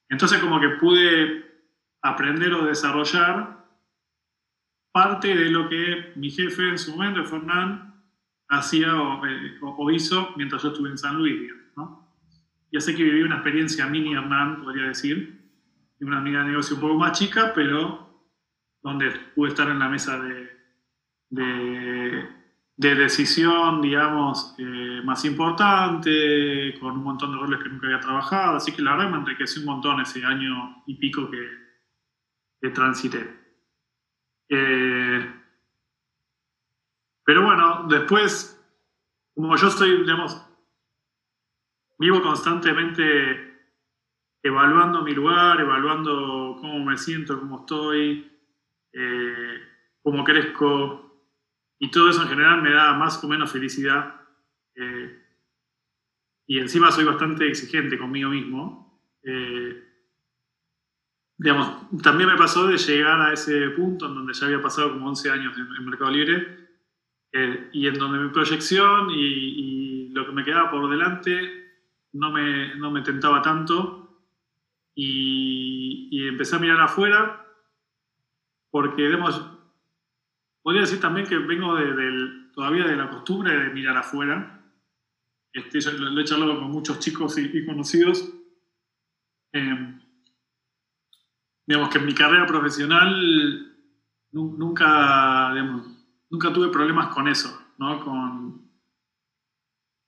entonces 0.10 0.40
como 0.40 0.60
que 0.60 0.70
pude 0.70 1.46
aprender 2.02 2.54
o 2.54 2.66
desarrollar 2.66 3.64
parte 4.92 5.36
de 5.36 5.50
lo 5.52 5.70
que 5.70 6.14
mi 6.16 6.32
jefe 6.32 6.70
en 6.70 6.78
su 6.78 6.92
momento, 6.92 7.24
Fernán, 7.26 8.04
hacía 8.48 8.96
o, 8.96 9.26
eh, 9.26 9.58
o 9.62 9.92
hizo 9.92 10.34
mientras 10.36 10.64
yo 10.64 10.70
estuve 10.70 10.90
en 10.90 10.98
San 10.98 11.18
Luis, 11.18 11.52
¿no? 11.76 12.05
Ya 12.72 12.80
sé 12.82 12.96
que 12.96 13.04
viví 13.04 13.22
una 13.22 13.36
experiencia 13.36 13.88
mini 13.88 14.14
Hernán, 14.14 14.64
podría 14.64 14.88
decir, 14.88 15.42
de 16.00 16.06
una 16.06 16.18
amiga 16.18 16.40
de 16.40 16.50
negocio 16.50 16.76
un 16.76 16.82
poco 16.82 16.96
más 16.96 17.18
chica, 17.18 17.54
pero 17.54 18.06
donde 18.82 19.12
pude 19.34 19.50
estar 19.50 19.68
en 19.70 19.80
la 19.80 19.90
mesa 19.90 20.20
de, 20.20 20.50
de, 21.30 22.96
decisión, 22.96 23.82
digamos, 23.82 24.56
eh, 24.60 25.02
más 25.04 25.26
importante, 25.26 26.78
con 26.80 26.98
un 26.98 27.04
montón 27.04 27.32
de 27.32 27.38
roles 27.38 27.64
que 27.64 27.70
nunca 27.70 27.88
había 27.88 28.00
trabajado. 28.00 28.58
Así 28.58 28.72
que 28.72 28.82
la 28.82 28.96
verdad 28.96 29.12
me 29.12 29.18
enriqueció 29.18 29.62
un 29.62 29.68
montón 29.68 30.02
ese 30.02 30.24
año 30.24 30.84
y 30.86 30.96
pico 30.96 31.30
que, 31.32 31.50
que 32.62 32.70
transité. 32.70 33.28
Eh, 34.50 35.34
pero 37.26 37.44
bueno, 37.44 37.88
después, 37.90 38.64
como 39.34 39.56
yo 39.58 39.68
estoy, 39.68 40.02
digamos, 40.02 40.45
vivo 41.98 42.22
constantemente 42.22 43.56
evaluando 44.46 45.02
mi 45.02 45.12
lugar, 45.12 45.60
evaluando 45.60 46.56
cómo 46.62 46.86
me 46.86 46.98
siento, 47.00 47.40
cómo 47.40 47.62
estoy, 47.62 48.32
eh, 48.94 49.60
cómo 50.04 50.24
crezco, 50.24 51.02
y 51.80 51.90
todo 51.90 52.12
eso 52.12 52.22
en 52.22 52.30
general 52.30 52.62
me 52.62 52.72
da 52.72 52.94
más 52.94 53.24
o 53.24 53.28
menos 53.28 53.52
felicidad. 53.52 54.22
Eh, 54.76 55.20
y 56.46 56.60
encima 56.60 56.92
soy 56.92 57.06
bastante 57.06 57.48
exigente 57.48 57.98
conmigo 57.98 58.30
mismo. 58.30 59.02
Eh, 59.24 59.84
digamos, 61.38 61.90
también 62.04 62.30
me 62.30 62.38
pasó 62.38 62.68
de 62.68 62.78
llegar 62.78 63.20
a 63.20 63.34
ese 63.34 63.72
punto 63.72 64.06
en 64.06 64.14
donde 64.14 64.34
ya 64.34 64.46
había 64.46 64.62
pasado 64.62 64.92
como 64.92 65.10
11 65.10 65.32
años 65.32 65.58
en, 65.58 65.86
Mercado 65.86 66.12
Libre 66.12 66.68
y 67.74 67.88
en 67.88 67.96
donde 67.96 68.20
mi 68.20 68.30
proyección 68.30 69.10
y, 69.10 69.16
y, 69.16 70.10
lo 70.10 70.26
que 70.26 70.32
me 70.32 70.46
quedaba 70.46 70.72
por 70.72 70.90
delante 70.90 71.65
no 72.16 72.32
me, 72.32 72.76
no 72.76 72.92
me 72.92 73.02
tentaba 73.02 73.42
tanto 73.42 74.22
y, 74.96 76.28
empecé 76.28 76.56
a 76.56 76.60
mirar 76.60 76.82
afuera 76.82 77.46
porque, 78.72 79.04
digamos, 79.04 79.42
podría 80.62 80.82
decir 80.82 81.00
también 81.00 81.28
que 81.28 81.38
vengo 81.38 81.76
de, 81.76 82.50
todavía 82.54 82.86
de 82.86 82.96
la 82.96 83.10
costumbre 83.10 83.56
de 83.58 83.70
mirar 83.70 83.98
afuera. 83.98 84.62
Este, 85.54 85.80
yo 85.80 85.92
lo, 85.92 86.20
he 86.20 86.26
charlado 86.26 86.60
con 86.60 86.72
muchos 86.72 87.00
chicos 87.00 87.38
y, 87.38 87.66
conocidos. 87.66 88.34
Em, 89.52 90.02
digamos 91.66 91.90
que 91.90 91.98
en 92.00 92.06
mi 92.06 92.14
carrera 92.14 92.46
profesional 92.46 93.74
nunca, 94.32 95.54
nunca 96.30 96.54
tuve 96.54 96.70
problemas 96.70 97.14
con 97.14 97.28
eso, 97.28 97.74
¿no? 97.78 98.04
con, 98.04 98.70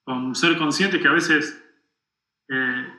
con 0.04 0.36
ser 0.36 0.58
consciente 0.58 1.00
que 1.00 1.08
a 1.08 1.14
veces 1.14 1.67
eh, 2.50 2.94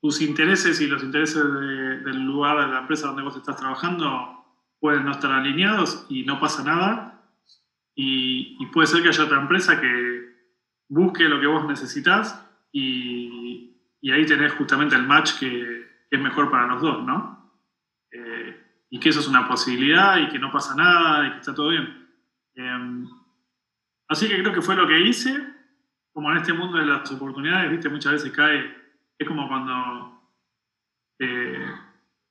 tus 0.00 0.20
intereses 0.20 0.80
y 0.80 0.86
los 0.88 1.02
intereses 1.02 1.44
del 1.44 2.24
lugar 2.24 2.60
de 2.60 2.72
la 2.72 2.80
empresa 2.80 3.06
donde 3.06 3.22
vos 3.22 3.36
estás 3.36 3.56
trabajando 3.56 4.42
pueden 4.80 5.04
no 5.04 5.12
estar 5.12 5.30
alineados 5.30 6.06
y 6.08 6.24
no 6.24 6.40
pasa 6.40 6.64
nada. 6.64 7.22
Y, 7.94 8.66
puede 8.72 8.88
ser 8.88 9.02
que 9.02 9.10
haya 9.10 9.24
otra 9.24 9.40
empresa 9.40 9.80
que 9.80 10.34
busque 10.88 11.28
lo 11.28 11.40
que 11.40 11.46
vos 11.46 11.66
necesitas 11.66 12.44
y, 12.72 13.78
ahí 14.10 14.26
tenés 14.26 14.52
justamente 14.54 14.96
el 14.96 15.06
match 15.06 15.38
que, 15.38 15.82
es 16.10 16.20
mejor 16.20 16.50
para 16.50 16.66
los 16.66 16.82
dos, 16.82 17.04
¿no? 17.06 17.50
Eh, 18.10 18.60
y 18.90 19.00
que 19.00 19.08
eso 19.08 19.20
es 19.20 19.28
una 19.28 19.48
posibilidad 19.48 20.18
y 20.18 20.28
que 20.28 20.38
no 20.38 20.52
pasa 20.52 20.74
nada 20.74 21.26
y 21.26 21.30
que 21.30 21.38
está 21.38 21.54
todo 21.54 21.68
bien. 21.68 22.06
Em, 22.54 23.08
así 24.08 24.28
que 24.28 24.42
creo 24.42 24.52
que 24.52 24.60
fue 24.60 24.76
lo 24.76 24.86
que 24.86 25.00
hice. 25.00 25.32
Como 26.12 26.30
en 26.30 26.36
este 26.36 26.52
mundo 26.52 26.76
de 26.76 26.84
las 26.84 27.10
oportunidades, 27.10 27.70
viste, 27.70 27.88
muchas 27.88 28.12
veces 28.12 28.32
cae 28.32 28.81
es 29.18 29.28
como 29.28 29.48
cuando 29.48 30.22
eh, 31.18 31.66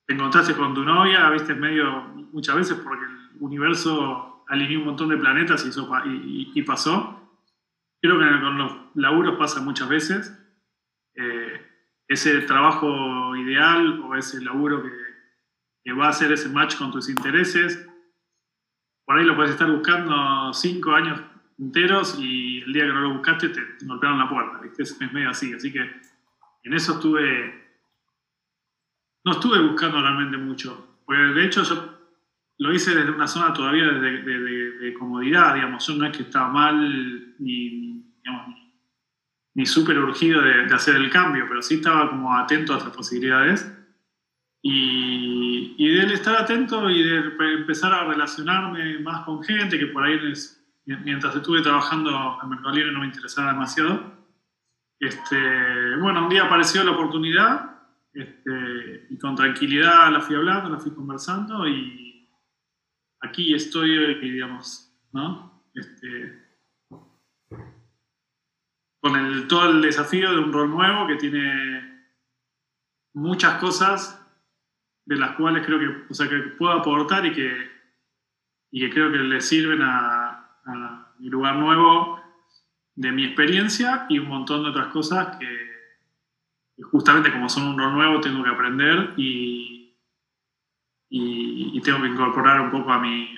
te 0.05 0.13
encontraste 0.13 0.55
con 0.55 0.73
tu 0.73 0.83
novia, 0.83 1.29
viste, 1.29 1.53
medio, 1.55 2.03
muchas 2.33 2.55
veces 2.55 2.77
porque 2.77 3.05
el 3.05 3.29
universo 3.39 4.43
alineó 4.47 4.79
un 4.79 4.85
montón 4.85 5.09
de 5.09 5.17
planetas 5.17 5.65
y, 5.65 6.61
pasó. 6.63 7.17
Creo 8.01 8.19
que 8.19 8.41
con 8.41 8.57
los 8.57 8.73
laburos 8.95 9.37
pasa 9.37 9.61
muchas 9.61 9.87
veces. 9.87 10.37
Eh, 11.15 11.67
ese 12.11 12.41
trabajo 12.41 13.35
ideal 13.37 14.01
o 14.01 14.15
ese 14.15 14.41
laburo 14.43 14.83
que, 14.83 15.93
va 15.93 16.07
a 16.07 16.09
hacer 16.09 16.31
ese 16.31 16.49
match 16.49 16.77
con 16.77 16.91
tus 16.91 17.09
intereses, 17.09 17.87
por 19.05 19.17
ahí 19.17 19.25
lo 19.25 19.35
puedes 19.35 19.51
estar 19.51 19.69
buscando 19.69 20.53
cinco 20.53 20.91
años 20.91 21.21
enteros 21.57 22.17
y 22.19 22.61
el 22.61 22.73
día 22.73 22.85
que 22.85 22.93
no 22.93 23.01
lo 23.01 23.13
buscaste 23.13 23.49
te, 23.49 23.61
golpearon 23.85 24.19
la 24.19 24.29
puerta, 24.29 24.59
¿viste? 24.59 24.83
Es, 24.83 24.99
medio 25.13 25.29
así, 25.29 25.53
así 25.53 25.71
que 25.71 25.79
en 26.63 26.73
eso 26.73 26.93
estuve, 26.93 27.77
no 29.25 29.31
estuve 29.33 29.61
buscando 29.61 30.01
realmente 30.01 30.37
mucho, 30.37 30.99
porque 31.05 31.21
de 31.21 31.45
hecho 31.45 31.63
yo 31.63 32.01
lo 32.59 32.73
hice 32.73 32.93
desde 32.93 33.11
una 33.11 33.27
zona 33.27 33.53
todavía 33.53 33.85
de, 33.85 34.93
comodidad, 34.97 35.55
digamos, 35.55 35.89
no 35.89 36.05
es 36.05 36.15
que 36.15 36.23
estaba 36.23 36.47
mal 36.49 37.35
ni, 37.39 38.05
ni 39.53 39.65
súper 39.65 39.97
urgido 39.97 40.41
de, 40.41 40.65
hacer 40.73 40.95
el 40.95 41.09
cambio, 41.09 41.45
pero 41.47 41.61
sí 41.61 41.75
estaba 41.75 42.09
como 42.09 42.35
atento 42.35 42.73
a 42.73 42.77
otras 42.77 42.95
posibilidades. 42.95 43.77
Y, 44.61 45.73
y 45.75 45.87
del 45.95 46.11
estar 46.11 46.35
atento 46.35 46.87
y 46.87 47.01
de 47.01 47.33
empezar 47.55 47.91
a 47.93 48.05
relacionarme 48.05 48.99
más 48.99 49.25
con 49.25 49.43
gente, 49.43 49.79
que 49.79 49.87
por 49.87 50.03
ahí 50.03 50.19
mientras 50.85 51.35
estuve 51.35 51.61
trabajando 51.61 52.39
en 52.43 52.49
Mercado 52.49 52.75
Libre 52.75 52.91
no 52.91 52.99
me 52.99 53.07
interesaba 53.07 53.53
demasiado, 53.53 54.20
este, 55.01 55.95
bueno, 55.97 56.23
un 56.23 56.29
día 56.29 56.43
apareció 56.43 56.83
la 56.83 56.91
oportunidad 56.91 57.71
este, 58.13 59.07
y 59.09 59.17
con 59.17 59.35
tranquilidad 59.35 60.11
la 60.11 60.21
fui 60.21 60.35
hablando, 60.35 60.69
la 60.69 60.79
fui 60.79 60.93
conversando 60.93 61.67
y 61.67 62.29
aquí 63.19 63.55
estoy, 63.55 64.19
digamos, 64.21 64.95
¿no? 65.11 65.65
Este, 65.73 66.39
con 68.99 69.15
el, 69.15 69.47
todo 69.47 69.71
el 69.71 69.81
desafío 69.81 70.33
de 70.33 70.37
un 70.37 70.53
rol 70.53 70.69
nuevo 70.69 71.07
que 71.07 71.15
tiene 71.15 72.11
muchas 73.15 73.59
cosas 73.59 74.23
de 75.05 75.15
las 75.15 75.35
cuales 75.35 75.65
creo 75.65 75.79
que, 75.79 76.05
o 76.11 76.13
sea, 76.13 76.29
que 76.29 76.37
puedo 76.59 76.73
aportar 76.73 77.25
y 77.25 77.33
que, 77.33 77.71
y 78.69 78.81
que 78.81 78.93
creo 78.93 79.11
que 79.11 79.17
le 79.17 79.41
sirven 79.41 79.81
a, 79.81 80.59
a 80.63 81.15
mi 81.17 81.27
lugar 81.27 81.55
nuevo 81.55 82.20
de 83.01 83.11
mi 83.11 83.25
experiencia 83.25 84.05
y 84.09 84.19
un 84.19 84.27
montón 84.27 84.63
de 84.63 84.69
otras 84.69 84.87
cosas 84.87 85.37
que, 85.37 85.71
justamente 86.83 87.31
como 87.31 87.49
son 87.49 87.67
un 87.67 87.77
rol 87.77 87.93
nuevo 87.93 88.21
tengo 88.21 88.43
que 88.43 88.49
aprender 88.51 89.13
y, 89.17 89.95
y, 91.09 91.81
tengo 91.81 91.99
que 92.01 92.09
incorporar 92.09 92.61
un 92.61 92.69
poco 92.69 92.93
a 92.93 92.99
mi, 92.99 93.35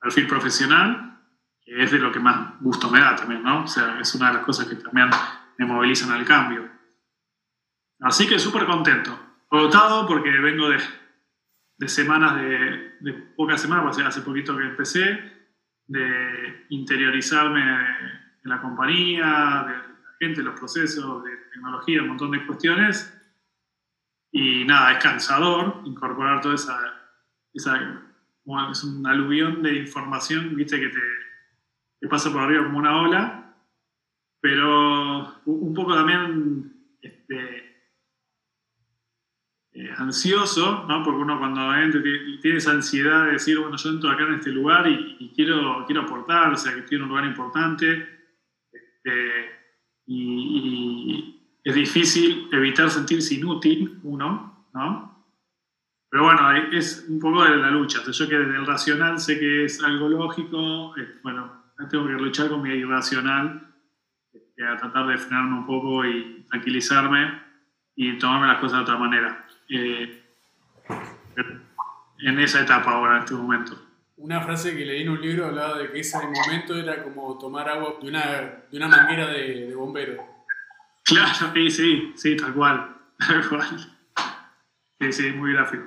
perfil 0.00 0.28
profesional, 0.28 1.18
que 1.60 1.82
es 1.82 1.90
de 1.90 1.98
lo 1.98 2.12
que 2.12 2.20
más 2.20 2.60
gusto 2.60 2.88
me 2.88 3.00
da 3.00 3.16
también, 3.16 3.42
¿no? 3.42 3.64
O 3.64 3.66
sea, 3.66 3.98
es 3.98 4.14
una 4.14 4.28
de 4.28 4.34
las 4.34 4.44
cosas 4.44 4.66
que 4.68 4.76
también 4.76 5.10
me 5.58 5.66
movilizan 5.66 6.12
al 6.12 6.24
cambio. 6.24 6.70
Así 8.00 8.28
que 8.28 8.38
súper 8.38 8.64
contento. 8.66 9.18
Agotado 9.50 10.06
porque 10.06 10.30
vengo 10.30 10.68
de, 10.68 10.78
de 11.78 11.88
semanas, 11.88 12.36
de, 12.36 12.94
de, 13.00 13.12
pocas 13.36 13.60
semanas, 13.60 13.98
hace 13.98 14.20
poquito 14.20 14.56
que 14.56 14.64
empecé, 14.64 15.43
de 15.86 16.66
interiorizarme 16.70 17.60
en 17.60 18.50
la 18.50 18.60
compañía, 18.60 19.64
de 19.66 19.74
la 19.74 20.16
gente, 20.20 20.42
los 20.42 20.58
procesos, 20.58 21.24
de 21.24 21.30
tecnología, 21.52 22.02
un 22.02 22.08
montón 22.08 22.30
de 22.32 22.46
cuestiones. 22.46 23.10
Y 24.32 24.64
nada, 24.64 24.92
es 24.92 25.02
cansador 25.02 25.82
incorporar 25.84 26.40
toda 26.40 26.54
esa, 26.56 26.78
esa 27.52 27.76
es 28.72 28.84
un 28.84 29.06
aluvión 29.06 29.62
de 29.62 29.76
información, 29.76 30.54
viste, 30.56 30.80
que 30.80 30.88
te, 30.88 31.00
te, 32.00 32.08
pasa 32.08 32.32
por 32.32 32.42
arriba 32.42 32.64
como 32.64 32.78
una 32.78 33.00
ola, 33.00 33.56
pero 34.40 35.40
un 35.46 35.72
poco 35.72 35.94
también 35.94 36.74
este, 37.00 37.63
eh, 39.84 39.94
ansioso, 39.98 40.86
¿no? 40.88 41.02
porque 41.02 41.20
uno 41.20 41.38
cuando 41.38 41.70
tiene 42.40 42.56
esa 42.56 42.70
ansiedad 42.70 43.26
de 43.26 43.32
decir, 43.32 43.58
bueno, 43.58 43.76
yo 43.76 43.90
entro 43.90 44.10
acá 44.10 44.22
en 44.24 44.34
este 44.34 44.50
lugar 44.50 44.86
y, 44.88 45.30
quiero, 45.34 45.84
quiero 45.84 46.02
aportar, 46.02 46.52
o 46.52 46.56
sea, 46.56 46.74
que 46.74 46.82
tiene 46.82 47.04
un 47.04 47.10
lugar 47.10 47.26
importante, 47.26 48.08
este, 48.72 49.20
y, 50.06 51.58
es 51.62 51.74
difícil 51.74 52.48
evitar 52.52 52.88
sentirse 52.88 53.34
inútil 53.34 54.00
uno, 54.04 54.68
¿no? 54.72 55.26
Pero 56.10 56.24
bueno, 56.24 56.50
es 56.72 57.06
un 57.08 57.18
poco 57.18 57.44
de 57.44 57.56
la 57.56 57.70
lucha. 57.70 58.00
yo 58.04 58.28
que 58.28 58.38
desde 58.38 58.56
el 58.56 58.66
racional 58.66 59.18
sé 59.18 59.38
que 59.38 59.64
es 59.64 59.82
algo 59.82 60.08
lógico, 60.08 60.94
bueno, 61.22 61.64
tengo 61.90 62.06
que 62.06 62.12
luchar 62.12 62.48
con 62.48 62.62
mi 62.62 62.70
irracional, 62.70 63.74
este, 64.32 64.66
a 64.66 64.76
tratar 64.76 65.06
de 65.08 65.18
frenarme 65.18 65.58
un 65.58 65.66
poco 65.66 66.04
y 66.06 66.44
tranquilizarme 66.48 67.42
y 67.96 68.18
tomarme 68.18 68.46
las 68.46 68.60
cosas 68.60 68.78
de 68.78 68.82
otra 68.82 68.98
manera. 68.98 69.44
Eh, 69.68 70.22
en 72.18 72.40
esa 72.40 72.62
etapa 72.62 72.92
ahora, 72.92 73.16
en 73.16 73.22
este 73.24 73.34
momento. 73.34 73.80
Una 74.16 74.40
frase 74.40 74.76
que 74.76 74.84
leí 74.84 75.02
en 75.02 75.10
un 75.10 75.20
libro 75.20 75.46
hablaba 75.46 75.78
de 75.78 75.90
que 75.90 76.00
ese 76.00 76.18
momento 76.18 76.76
era 76.76 77.02
como 77.02 77.36
tomar 77.38 77.68
agua 77.68 77.96
de 78.00 78.08
una, 78.08 78.64
de 78.70 78.76
una 78.76 78.88
manguera 78.88 79.26
de, 79.26 79.66
de 79.66 79.74
bombero. 79.74 80.24
Claro, 81.04 81.52
sí, 81.52 81.70
sí, 81.70 82.12
sí, 82.16 82.36
tal 82.36 82.54
cual. 82.54 82.90
Tal 83.18 83.48
cual. 83.48 83.66
Sí, 85.00 85.12
sí, 85.12 85.30
muy 85.32 85.52
gráfico. 85.52 85.84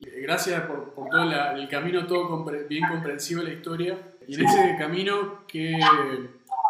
Gracias 0.00 0.62
por, 0.62 0.94
por 0.94 1.08
todo 1.08 1.22
el 1.22 1.68
camino, 1.68 2.06
todo 2.06 2.44
bien 2.68 2.88
comprensivo 2.88 3.42
la 3.42 3.50
historia. 3.50 3.98
Y 4.26 4.34
en 4.34 4.46
ese 4.46 4.76
camino, 4.78 5.44
que, 5.46 5.78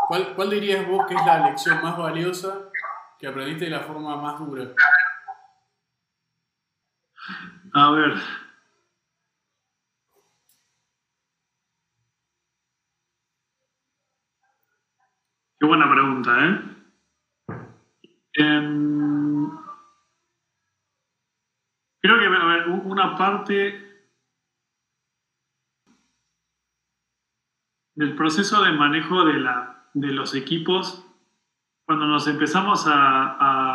¿cuál, 0.09 0.35
¿cuál 0.35 0.51
dirías 0.51 0.87
vos 0.87 1.07
que 1.07 1.15
es 1.15 1.25
la 1.25 1.47
lección 1.49 1.81
más 1.83 1.97
valiosa 1.97 2.71
que 3.19 3.27
aprendiste 3.27 3.67
de 3.67 3.71
la 3.71 3.81
forma 3.81 4.17
más 4.17 4.39
dura? 4.41 4.73
A 7.73 7.91
ver. 7.93 8.15
Qué 15.59 15.67
buena 15.67 15.91
pregunta, 15.93 16.47
¿eh? 16.47 16.71
Em, 18.33 19.51
creo 22.01 22.19
que, 22.19 22.27
a 22.27 22.45
ver, 22.47 22.69
una 22.69 23.17
parte 23.17 23.91
del 27.95 28.17
proceso 28.17 28.63
de 28.63 28.73
manejo 28.73 29.25
de, 29.27 29.35
la, 29.35 29.91
de 29.93 30.13
los 30.13 30.35
equipos, 30.35 31.07
cuando 31.85 32.07
nos 32.07 32.27
empezamos 32.27 32.87
a, 32.87 33.37
a 33.39 33.70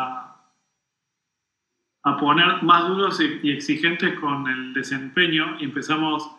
poner 2.19 2.61
más 2.63 2.87
duros 2.87 3.19
y 3.19 3.51
exigentes 3.51 4.19
con 4.19 4.47
el 4.47 4.73
desempeño 4.73 5.57
y 5.59 5.65
empezamos, 5.65 6.31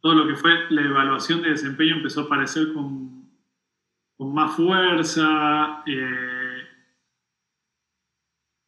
todo 0.00 0.14
lo 0.14 0.26
que 0.26 0.34
fue 0.34 0.52
la 0.70 0.82
evaluación 0.82 1.42
de 1.42 1.50
desempeño 1.50 1.96
empezó 1.96 2.22
a 2.22 2.24
aparecer 2.24 2.72
con 2.72 3.10
con 4.20 4.34
más 4.34 4.54
fuerza, 4.54 5.82
eh, 5.86 6.68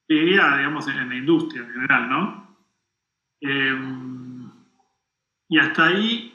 diría, 0.09 0.57
digamos, 0.57 0.89
en, 0.89 1.11
la 1.11 1.15
industria 1.15 1.61
en 1.61 1.73
general, 1.75 2.09
¿no? 2.09 2.57
Em, 3.39 4.51
y 5.51 5.59
hasta 5.59 5.89
ahí, 5.89 6.35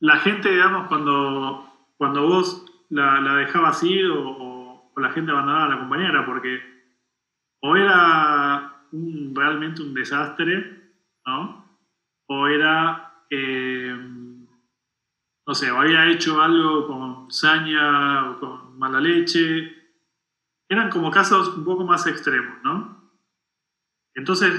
la 0.00 0.16
gente, 0.20 0.50
digamos, 0.50 0.88
cuando, 0.88 1.92
cuando 1.98 2.26
vos 2.26 2.64
la, 2.88 3.20
dejabas 3.36 3.82
ir 3.82 4.06
o, 4.10 4.90
la 4.96 5.10
gente 5.10 5.30
abandonaba 5.30 5.66
a 5.66 5.68
la 5.68 5.78
compañera, 5.78 6.24
porque 6.24 6.81
o 7.62 7.76
era 7.76 8.86
realmente 9.34 9.82
un 9.82 9.94
desastre, 9.94 10.92
¿no? 11.26 11.78
O 12.26 12.46
era... 12.48 13.24
Em, 13.30 14.46
no 15.46 15.54
sé, 15.54 15.70
o 15.70 15.80
había 15.80 16.08
hecho 16.08 16.40
algo 16.40 16.86
con 16.86 17.30
saña 17.30 18.30
o 18.30 18.40
con 18.40 18.78
mala 18.78 19.00
leche. 19.00 19.74
Eran 20.68 20.90
como 20.90 21.10
casos 21.10 21.56
un 21.56 21.64
poco 21.64 21.84
más 21.84 22.06
extremos, 22.06 22.62
¿no? 22.62 23.10
Entonces, 24.14 24.52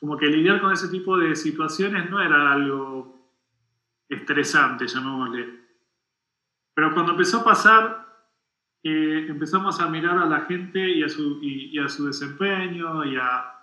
como 0.00 0.16
que 0.16 0.26
lidiar 0.26 0.60
con 0.60 0.72
ese 0.72 0.88
tipo 0.88 1.16
de 1.18 1.36
situaciones 1.36 2.10
no 2.10 2.20
era 2.20 2.52
algo 2.52 3.36
estresante, 4.08 4.86
llamémosle. 4.86 5.66
Pero 6.74 6.94
cuando 6.94 7.12
empezó 7.12 7.40
a 7.40 7.44
pasar, 7.44 8.07
eh, 8.88 9.26
empezamos 9.28 9.80
a 9.80 9.88
mirar 9.88 10.18
a 10.18 10.26
la 10.26 10.40
gente 10.42 10.78
y 10.78 11.02
a 11.02 11.08
su, 11.08 11.38
y, 11.42 11.78
a 11.78 11.88
su 11.88 12.06
desempeño 12.06 13.04
y 13.04 13.16
a, 13.16 13.54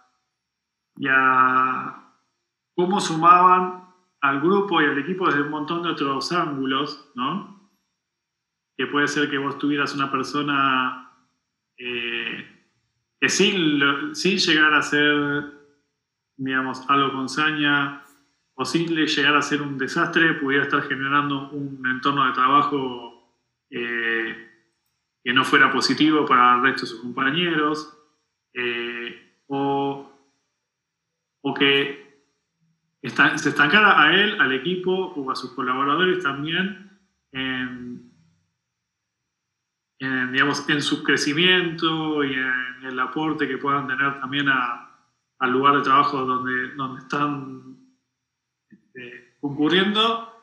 y 0.97 1.07
a 1.09 2.11
cómo 2.75 2.99
sumaban 2.99 3.85
al 4.21 4.41
grupo 4.41 4.81
y 4.81 4.85
al 4.85 4.97
equipo 4.97 5.27
desde 5.27 5.41
un 5.41 5.49
montón 5.49 5.83
de 5.83 5.89
otros 5.89 6.31
ángulos, 6.31 7.11
¿no? 7.15 7.71
Que 8.77 8.87
puede 8.87 9.07
ser 9.07 9.29
que 9.29 9.37
vos 9.37 9.57
tuvieras 9.57 9.95
una 9.95 10.11
persona 10.11 11.11
eh, 11.77 12.67
que 13.19 13.29
sin, 13.29 14.15
sin 14.15 14.37
llegar 14.37 14.73
a 14.73 14.81
ser, 14.81 15.43
digamos, 16.37 16.89
algo 16.89 17.13
con 17.13 17.29
saña 17.29 18.03
o 18.55 18.65
sin 18.65 18.87
llegar 18.87 19.35
a 19.35 19.41
ser 19.41 19.61
un 19.61 19.77
desastre, 19.77 20.35
pudiera 20.35 20.63
estar 20.63 20.83
generando 20.83 21.49
un 21.49 21.85
entorno 21.87 22.25
de 22.25 22.33
trabajo 22.33 23.15
eh, 23.69 24.54
que 25.25 25.33
no 25.33 25.43
fuera 25.43 25.71
positivo 25.71 26.23
para 26.23 26.55
el 26.55 26.61
resto 26.61 26.81
de 26.81 26.87
sus 26.87 27.01
compañeros, 27.01 27.97
eh, 28.53 29.41
o, 29.47 30.13
o 31.41 31.53
que 31.55 32.05
se 33.01 33.49
estancara 33.49 34.03
a 34.03 34.13
él, 34.13 34.39
al 34.39 34.53
equipo 34.53 34.91
o 34.91 35.31
a 35.31 35.35
sus 35.35 35.51
colaboradores 35.53 36.21
también 36.23 36.91
en, 37.31 38.11
digamos, 40.31 40.69
en 40.69 40.81
su 40.83 41.03
crecimiento 41.03 42.23
y 42.23 42.33
en 42.33 42.83
el 42.83 42.99
aporte 42.99 43.47
que 43.47 43.57
puedan 43.57 43.87
tener 43.87 44.19
también 44.19 44.47
al 44.47 45.51
lugar 45.51 45.77
de 45.77 45.81
trabajo 45.81 46.23
donde, 46.23 46.75
donde 46.75 47.01
están 47.01 47.77
este, 48.69 49.37
concurriendo. 49.41 50.34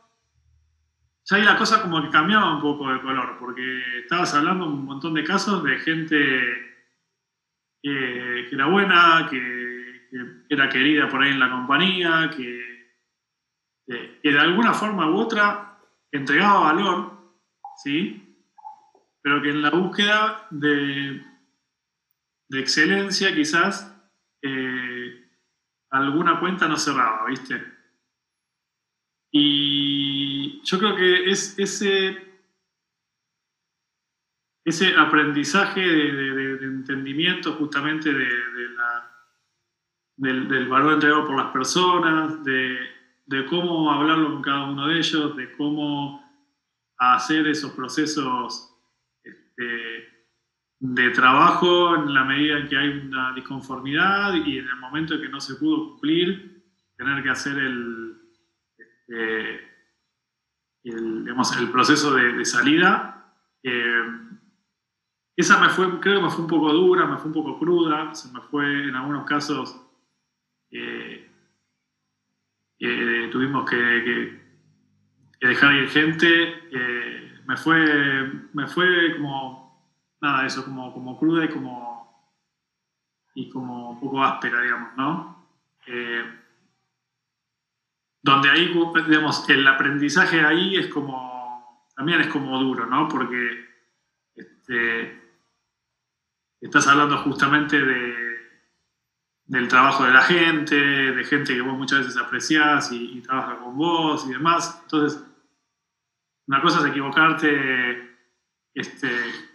Ya 1.24 1.36
ahí 1.36 1.42
la 1.44 1.56
cosa 1.56 1.82
como 1.82 2.02
que 2.02 2.10
cambiaba 2.10 2.56
un 2.56 2.60
poco 2.60 2.92
de 2.92 3.00
color, 3.00 3.36
porque 3.38 4.00
estabas 4.00 4.34
hablando 4.34 4.66
un 4.66 4.84
montón 4.84 5.14
de 5.14 5.24
casos 5.24 5.62
de 5.62 5.78
gente 5.78 6.16
que 7.82 8.48
era 8.52 8.66
buena, 8.66 9.28
que 9.30 9.72
que 10.12 10.54
era 10.54 10.68
querida 10.68 11.08
por 11.08 11.22
ahí 11.22 11.30
en 11.30 11.40
la 11.40 11.50
compañía, 11.50 12.30
que, 12.36 12.62
de 13.86 14.38
alguna 14.38 14.74
forma 14.74 15.10
u 15.10 15.16
otra 15.16 15.78
entregaba 16.10 16.72
valor, 16.72 17.34
¿sí? 17.82 18.18
pero 19.22 19.40
que 19.40 19.50
en 19.50 19.62
la 19.62 19.70
búsqueda 19.70 20.46
de, 20.50 21.24
de 22.48 22.60
excelencia 22.60 23.34
quizás 23.34 23.90
eh, 24.42 25.30
alguna 25.90 26.38
cuenta 26.40 26.68
no 26.68 26.76
cerraba, 26.76 27.26
¿viste? 27.26 27.62
Y 29.30 30.31
yo 30.62 30.78
creo 30.78 30.96
que 30.96 31.30
es 31.30 31.58
ese, 31.58 32.16
ese 34.64 34.96
aprendizaje 34.96 35.80
de, 35.80 36.52
entendimiento 36.62 37.52
justamente 37.54 38.12
de, 38.12 38.68
la, 38.70 39.10
del, 40.16 40.68
valor 40.68 40.94
entregado 40.94 41.26
por 41.26 41.36
las 41.36 41.52
personas, 41.52 42.42
de, 42.44 42.78
cómo 43.48 43.90
hablarlo 43.90 44.32
con 44.32 44.42
cada 44.42 44.64
uno 44.70 44.88
de 44.88 44.98
ellos, 44.98 45.36
de 45.36 45.52
cómo 45.52 46.22
hacer 46.98 47.46
esos 47.48 47.72
procesos 47.72 48.76
este, 49.24 50.08
de 50.78 51.10
trabajo 51.10 51.96
en 51.96 52.12
la 52.12 52.24
medida 52.24 52.58
en 52.58 52.68
que 52.68 52.76
hay 52.76 52.88
una 52.88 53.32
disconformidad 53.34 54.34
y 54.34 54.58
en 54.58 54.68
el 54.68 54.76
momento 54.76 55.14
en 55.14 55.22
que 55.22 55.28
no 55.28 55.40
se 55.40 55.54
pudo 55.56 55.90
cumplir, 55.90 56.62
tener 56.96 57.22
que 57.22 57.30
hacer 57.30 57.56
el, 57.58 58.16
este, 58.76 59.71
el, 60.84 61.70
proceso 61.70 62.14
de, 62.14 62.44
salida. 62.44 63.34
Eh, 63.62 64.02
esa 65.36 65.58
me 65.60 65.68
fue, 65.68 66.00
creo 66.00 66.16
que 66.16 66.24
me 66.24 66.30
fue 66.30 66.42
un 66.42 66.50
poco 66.50 66.72
dura, 66.72 67.06
me 67.06 67.16
fue 67.16 67.28
un 67.28 67.32
poco 67.32 67.58
cruda, 67.58 68.14
se 68.14 68.32
me 68.32 68.40
fue 68.42 68.88
en 68.88 68.96
algunos 68.96 69.24
casos 69.24 69.78
tuvimos 73.32 73.68
que, 73.68 74.40
dejar 75.40 75.74
ir 75.74 75.88
gente. 75.88 76.62
me, 77.46 77.56
fue, 77.56 78.30
me 78.52 78.66
fue 78.68 79.16
como, 79.16 79.90
nada, 80.20 80.46
eso, 80.46 80.64
como, 80.64 80.92
como 80.92 81.18
cruda 81.18 81.46
y 81.46 81.48
como, 81.48 82.32
y 83.34 83.50
como 83.50 83.90
un 83.90 84.00
poco 84.00 84.22
áspera, 84.22 84.60
digamos, 84.60 84.96
¿no? 84.96 85.48
Donde 88.22 88.50
ahí, 88.50 88.72
digamos, 89.08 89.48
el 89.48 89.66
aprendizaje 89.66 90.44
ahí 90.44 90.76
es 90.76 90.86
como, 90.88 91.86
también 91.96 92.20
es 92.20 92.28
como 92.28 92.58
duro, 92.58 92.86
¿no? 92.86 93.08
Porque 93.08 93.66
este, 94.34 95.20
estás 96.60 96.86
hablando 96.86 97.18
justamente 97.18 97.80
de, 97.80 98.22
del 99.44 99.68
trabajo 99.68 100.04
de 100.04 100.12
la 100.12 100.22
gente, 100.22 100.76
de 100.76 101.24
gente 101.24 101.54
que 101.54 101.60
vos 101.60 101.76
muchas 101.76 102.00
veces 102.00 102.16
apreciás 102.16 102.92
y, 102.92 103.20
trabaja 103.20 103.58
con 103.58 103.76
vos 103.76 104.26
y 104.26 104.32
demás. 104.32 104.80
Entonces, 104.82 105.22
una 106.46 106.62
cosa 106.62 106.78
es 106.80 106.86
equivocarte 106.86 108.16
este, 108.72 109.10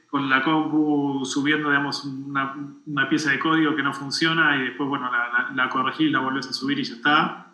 con 0.10 0.30
la 0.30 0.44
compu 0.44 1.26
subiendo, 1.26 1.70
digamos, 1.70 2.06
una, 2.06 3.10
pieza 3.10 3.32
de 3.32 3.40
código 3.40 3.76
que 3.76 3.84
no 3.84 3.94
funciona 3.94 4.58
y 4.58 4.66
después, 4.66 4.90
bueno, 4.90 5.10
la, 5.12 5.52
la, 5.54 5.70
corregís, 5.70 6.12
la 6.12 6.20
volvés 6.20 6.48
a 6.48 6.54
subir 6.54 6.80
y 6.80 6.84
ya 6.84 6.96
está. 6.96 7.47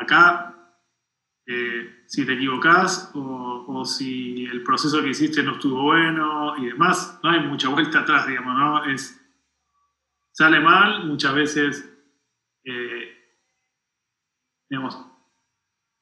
Acá, 0.00 0.56
eh, 1.46 2.04
si 2.06 2.24
te 2.24 2.32
equivocás 2.32 3.10
o, 3.14 3.84
si 3.84 4.46
el 4.46 4.62
proceso 4.62 5.02
que 5.02 5.10
hiciste 5.10 5.42
no 5.42 5.52
estuvo 5.52 5.82
bueno 5.82 6.56
y 6.56 6.66
demás, 6.66 7.20
no 7.22 7.30
hay 7.30 7.40
mucha 7.40 7.68
vuelta 7.68 8.00
atrás, 8.00 8.26
digamos, 8.26 8.56
¿no? 8.56 8.84
Es, 8.84 9.20
sale 10.32 10.58
mal, 10.58 11.06
muchas 11.06 11.34
veces, 11.34 11.98
eh, 12.64 13.14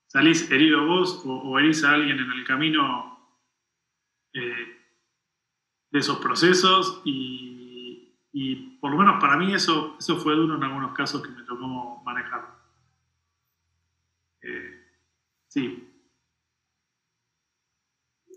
salís 0.06 0.48
herido 0.50 0.86
vos 0.86 1.22
o, 1.24 1.58
herís 1.58 1.82
a 1.82 1.92
alguien 1.92 2.20
en 2.20 2.30
el 2.30 2.44
camino 2.44 3.36
eh, 4.32 4.80
de 5.90 5.98
esos 5.98 6.18
procesos 6.18 7.02
y, 7.04 8.76
por 8.80 8.92
lo 8.92 8.98
menos 8.98 9.20
para 9.20 9.36
mí 9.36 9.52
eso, 9.52 9.96
eso 9.98 10.16
fue 10.18 10.36
duro 10.36 10.54
en 10.54 10.62
algunos 10.62 10.92
casos 10.94 11.20
que 11.20 11.30
me 11.30 11.42
tocó 11.42 12.00
manejar. 12.04 12.57
Eh, 14.42 14.84
sí. 15.48 15.84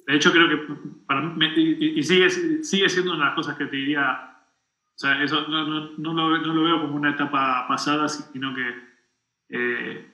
De 0.08 0.16
hecho, 0.16 0.32
creo 0.32 0.50
que 0.50 1.62
y, 1.62 2.04
sigue, 2.04 2.30
sigue 2.30 2.90
siendo 2.90 3.14
una 3.14 3.24
de 3.24 3.26
las 3.28 3.36
cosas 3.36 3.58
que 3.58 3.66
te 3.66 3.76
diría 3.76 4.32
o 4.96 5.04
sea, 5.04 5.24
eso 5.24 5.48
no, 5.48 6.14
lo, 6.14 6.64
veo 6.64 6.82
como 6.82 6.96
una 6.96 7.10
etapa 7.10 7.68
pasada, 7.68 8.08
sino 8.08 8.54
que 8.54 8.76
eh, 9.50 10.12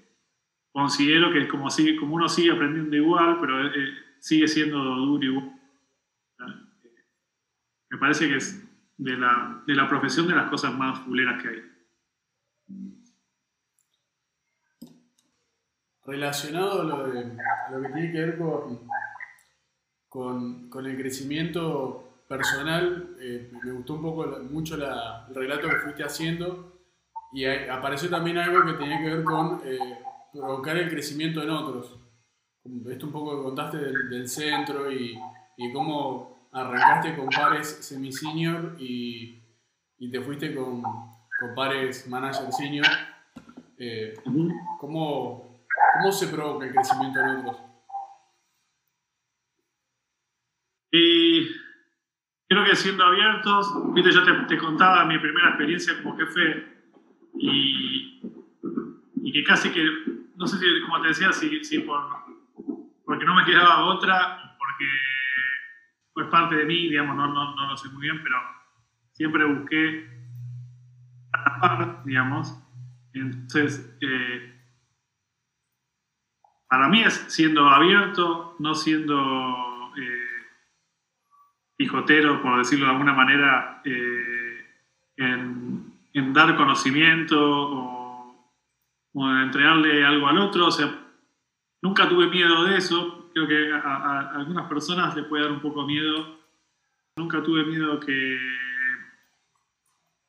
considero 0.71 1.30
que 1.30 1.41
es 1.41 1.47
como, 1.50 1.69
sigue, 1.69 1.97
como 1.97 2.15
uno 2.15 2.30
sigue 2.30 2.54
aprendiendo 2.54 2.95
igual, 2.95 3.38
pero 3.41 3.67
eh, 3.67 3.93
sigue 4.21 4.47
siendo 4.47 4.82
duro 4.82 5.26
igual. 5.26 5.60
me 7.89 7.97
parece 7.97 8.30
que 8.30 8.38
es 8.38 8.65
de 8.95 9.17
la, 9.17 9.62
de 9.67 9.76
la 9.76 9.89
profesión 9.89 10.26
de 10.26 10.36
las 10.36 10.50
cosas 10.50 10.73
más 10.73 11.00
fuleras 11.00 11.41
que 11.41 11.50
hay. 11.50 11.63
Relacionado 16.08 16.82
a 16.82 16.84
lo, 16.86 17.06
lo 17.06 17.82
que 17.82 17.93
tiene 17.93 18.12
que 18.13 18.20
ver 18.22 18.38
con, 18.38 18.88
con, 20.70 20.86
el 20.86 20.98
crecimiento 20.98 22.24
personal, 22.30 23.17
eh, 23.20 23.52
me 23.62 23.74
gustó 23.74 23.96
un 23.96 24.02
poco 24.02 24.26
mucho 24.50 24.76
el 24.76 25.36
relato 25.36 25.67
que 25.67 25.76
fuiste 25.76 26.06
haciendo 26.06 26.80
y 27.34 27.43
apareció 27.43 28.10
también 28.10 28.38
algo 28.38 28.65
que 28.65 28.78
tenía 28.78 29.00
que 29.00 29.15
ver 29.15 29.24
con 29.26 29.62
eh, 29.65 30.00
provocar 30.32 30.78
el 30.78 30.89
crecimiento 30.89 31.43
en 31.43 31.50
otros. 31.50 32.00
Esto 32.89 33.08
un 33.08 33.12
poco 33.12 33.38
que 33.38 33.43
contaste 33.43 33.78
del, 33.78 34.30
centro 34.30 34.89
y, 34.89 35.20
y, 35.58 35.74
cómo 35.74 36.50
arrancaste 36.54 37.17
con 37.17 37.28
pares 37.28 37.67
semi-senior 37.82 38.78
y, 38.80 39.43
y, 39.98 40.10
te 40.10 40.22
fuiste 40.22 40.56
con, 40.56 40.82
con 40.82 41.54
pares 41.54 42.08
manager 42.08 42.52
senior. 42.54 42.86
Eh, 43.78 44.15
¿cómo, 44.80 45.46
¿Cómo 45.93 46.11
se 46.11 46.27
provoca 46.27 46.65
el 46.65 46.73
crecimiento 46.73 47.19
en 47.19 47.29
otros? 47.37 47.57
Y 50.91 51.47
creo 52.47 52.65
que 52.65 52.75
siendo 52.75 53.03
abiertos, 53.03 53.93
viste, 53.93 54.11
yo 54.11 54.23
te, 54.23 54.31
te 54.47 54.57
contaba 54.57 55.05
mi 55.05 55.17
primera 55.19 55.49
experiencia 55.49 56.01
como 56.01 56.17
jefe 56.17 56.77
y, 57.39 58.21
que 59.31 59.43
casi 59.43 59.69
que, 59.69 59.85
no 60.35 60.47
sé 60.47 60.57
si, 60.57 60.65
como 60.81 61.01
te 61.01 61.09
decía, 61.09 61.31
si, 61.31 61.63
si 61.63 61.79
por, 61.79 62.01
porque 63.05 63.25
no 63.25 63.35
me 63.35 63.45
quedaba 63.45 63.85
otra, 63.85 64.55
porque 64.57 64.85
fue 66.13 66.29
parte 66.29 66.55
de 66.55 66.65
mí, 66.65 66.89
digamos, 66.89 67.15
no, 67.15 67.27
no, 67.27 67.55
no 67.55 67.67
lo 67.67 67.77
sé 67.77 67.89
muy 67.89 68.01
bien, 68.01 68.23
pero 68.23 68.37
siempre 69.13 69.45
busqué 69.45 70.17
digamos. 72.05 72.55
Entonces, 73.13 73.97
eh, 74.01 74.57
para 76.67 76.89
mí 76.89 77.01
es 77.01 77.13
siendo 77.27 77.67
abierto, 77.67 78.56
no 78.60 78.75
siendo 78.75 79.93
eh, 79.97 80.27
pijotero, 81.77 82.41
por 82.41 82.58
decirlo 82.58 82.86
de 82.86 82.91
alguna 82.91 83.13
manera, 83.13 83.82
eh, 83.86 84.65
en, 85.17 85.93
dar 86.34 86.56
conocimiento 86.56 87.38
o, 87.39 88.49
en 89.15 89.38
entregarle 89.38 90.06
algo 90.06 90.27
al 90.27 90.38
otro. 90.39 90.67
O 90.67 90.71
sea, 90.71 90.93
nunca 91.82 92.10
tuve 92.10 92.27
miedo 92.27 92.65
de 92.65 92.77
eso. 92.77 93.30
Creo 93.34 93.47
que 93.47 93.71
a, 93.73 94.32
algunas 94.36 94.67
personas 94.67 95.15
les 95.15 95.25
puede 95.25 95.43
dar 95.43 95.51
un 95.51 95.62
poco 95.62 95.86
miedo. 95.86 96.38
Nunca 97.15 97.41
tuve 97.41 97.63
miedo 97.63 97.99
que 97.99 98.38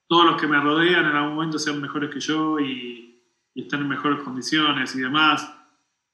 todos 0.07 0.25
los 0.25 0.41
que 0.41 0.47
me 0.47 0.61
rodean 0.61 1.05
en 1.05 1.17
algún 1.17 1.35
momento 1.35 1.59
sean 1.59 1.81
mejores 1.81 2.11
que 2.11 2.21
yo 2.21 2.59
y, 2.61 3.05
están 3.55 3.81
en 3.81 3.89
mejores 3.89 4.23
condiciones 4.23 4.95
y 4.95 5.01
demás. 5.01 5.58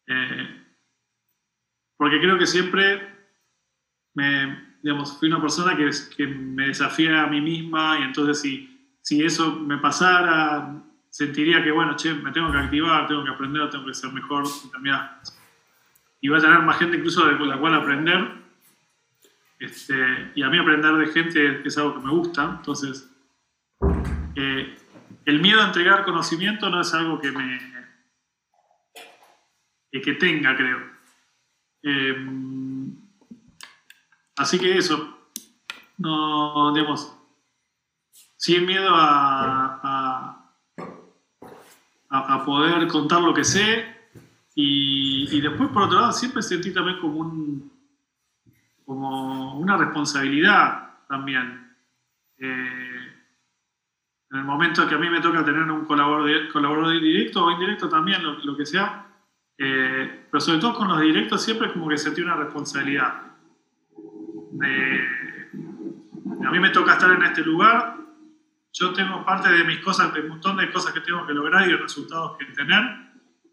Eh, 0.07 0.65
porque 1.97 2.21
creo 2.21 2.39
que 2.39 2.47
siempre 2.47 3.01
me, 4.15 4.77
digamos, 4.83 5.19
fui 5.19 5.29
una 5.29 5.41
persona 5.41 5.77
que, 5.77 5.91
que, 6.17 6.27
me 6.27 6.69
desafía 6.69 7.23
a 7.23 7.27
mí 7.27 7.41
misma 7.41 7.99
y 8.01 8.03
entonces 8.03 8.41
si, 8.41 8.97
si 9.01 9.23
eso 9.23 9.61
me 9.61 9.79
pasara, 9.79 10.83
sentiría 11.11 11.63
que, 11.63 11.71
bueno, 11.71 11.97
che, 11.97 12.13
me 12.15 12.33
tengo 12.33 12.51
que 12.51 12.59
activar, 12.59 13.07
tengo 13.07 13.25
que 13.25 13.31
aprender, 13.31 13.71
tengo 13.71 13.87
que 13.87 13.95
ser 13.95 14.13
mejor. 14.13 14.45
Y 16.21 16.29
va 16.29 16.39
a 16.39 16.41
tener 16.41 16.61
más 16.61 16.79
gente 16.79 16.97
incluso 16.97 17.27
de 17.27 17.47
la 17.47 17.59
cual 17.59 17.75
aprender. 17.75 18.45
Este, 19.59 20.33
y 20.35 20.43
a 20.43 20.49
mí 20.49 20.59
aprender 20.59 20.95
de 20.95 21.07
gente 21.07 21.63
es 21.65 21.79
algo 21.79 21.95
que 21.95 22.07
me 22.07 22.11
gusta, 22.11 22.57
entonces 22.59 23.11
eh, 24.35 24.77
el 25.25 25.41
miedo 25.41 25.63
a 25.63 25.67
entregar 25.67 26.05
conocimiento 26.05 26.69
no 26.69 26.81
es 26.81 26.93
algo 26.93 27.21
que 27.21 27.31
me 27.31 27.61
que 30.01 30.15
tenga, 30.15 30.57
creo. 30.57 30.79
Eh, 31.83 32.17
así 34.37 34.59
que 34.59 34.79
eso, 34.79 35.19
no, 35.99 36.73
digamos, 36.73 37.17
sin 38.37 38.67
miedo 38.67 38.91
a, 38.95 40.51
a, 42.11 42.45
poder 42.45 42.87
contar 42.89 43.23
lo 43.23 43.33
que 43.33 43.45
sé 43.45 43.95
y, 44.55 45.29
y, 45.35 45.41
después, 45.41 45.71
por 45.71 45.83
otro 45.83 45.99
lado, 45.99 46.13
siempre 46.13 46.43
sentí 46.43 46.73
también 46.73 47.01
como, 47.01 47.21
un, 47.21 47.73
como 48.85 49.59
una 49.59 49.77
responsabilidad 49.77 50.99
también. 51.09 51.75
Eh, 52.39 52.95
en 54.31 54.39
el 54.39 54.45
momento 54.45 54.87
que 54.87 54.95
a 54.95 54.99
mí 54.99 55.09
me 55.09 55.21
toca 55.21 55.45
tener 55.45 55.63
un 55.63 55.85
colaborador, 55.85 56.53
colaborador 56.53 57.01
directo 57.01 57.45
o 57.45 57.51
indirecto 57.51 57.89
también, 57.89 58.23
lo, 58.23 58.57
que 58.57 58.67
sea, 58.67 59.07
eh, 59.59 60.27
pero 60.31 60.41
sobre 60.41 60.61
todo 60.61 60.75
con 60.75 60.89
los 60.89 61.01
directos 61.01 61.43
siempre 61.43 61.73
como 61.73 61.89
que 61.89 61.97
sentí 61.97 62.21
una 62.23 62.37
responsabilidad. 62.37 63.23
a 66.45 66.51
mí 66.51 66.59
me 66.61 66.71
toca 66.71 66.93
estar 66.93 67.11
en 67.11 67.23
este 67.23 67.43
lugar, 67.43 67.97
yo 68.73 68.93
tengo 68.93 69.25
parte 69.25 69.51
de 69.51 69.65
mis 69.65 69.79
cosas, 69.79 70.13
de 70.13 70.21
un 70.21 70.29
montón 70.31 70.57
de 70.57 70.71
cosas 70.73 70.93
que 70.93 71.01
tengo 71.01 71.27
que 71.27 71.33
lograr 71.33 71.67
y 71.67 71.73
de 71.73 71.77
resultados 71.77 72.37
que 72.37 72.47
tener, 72.47 72.83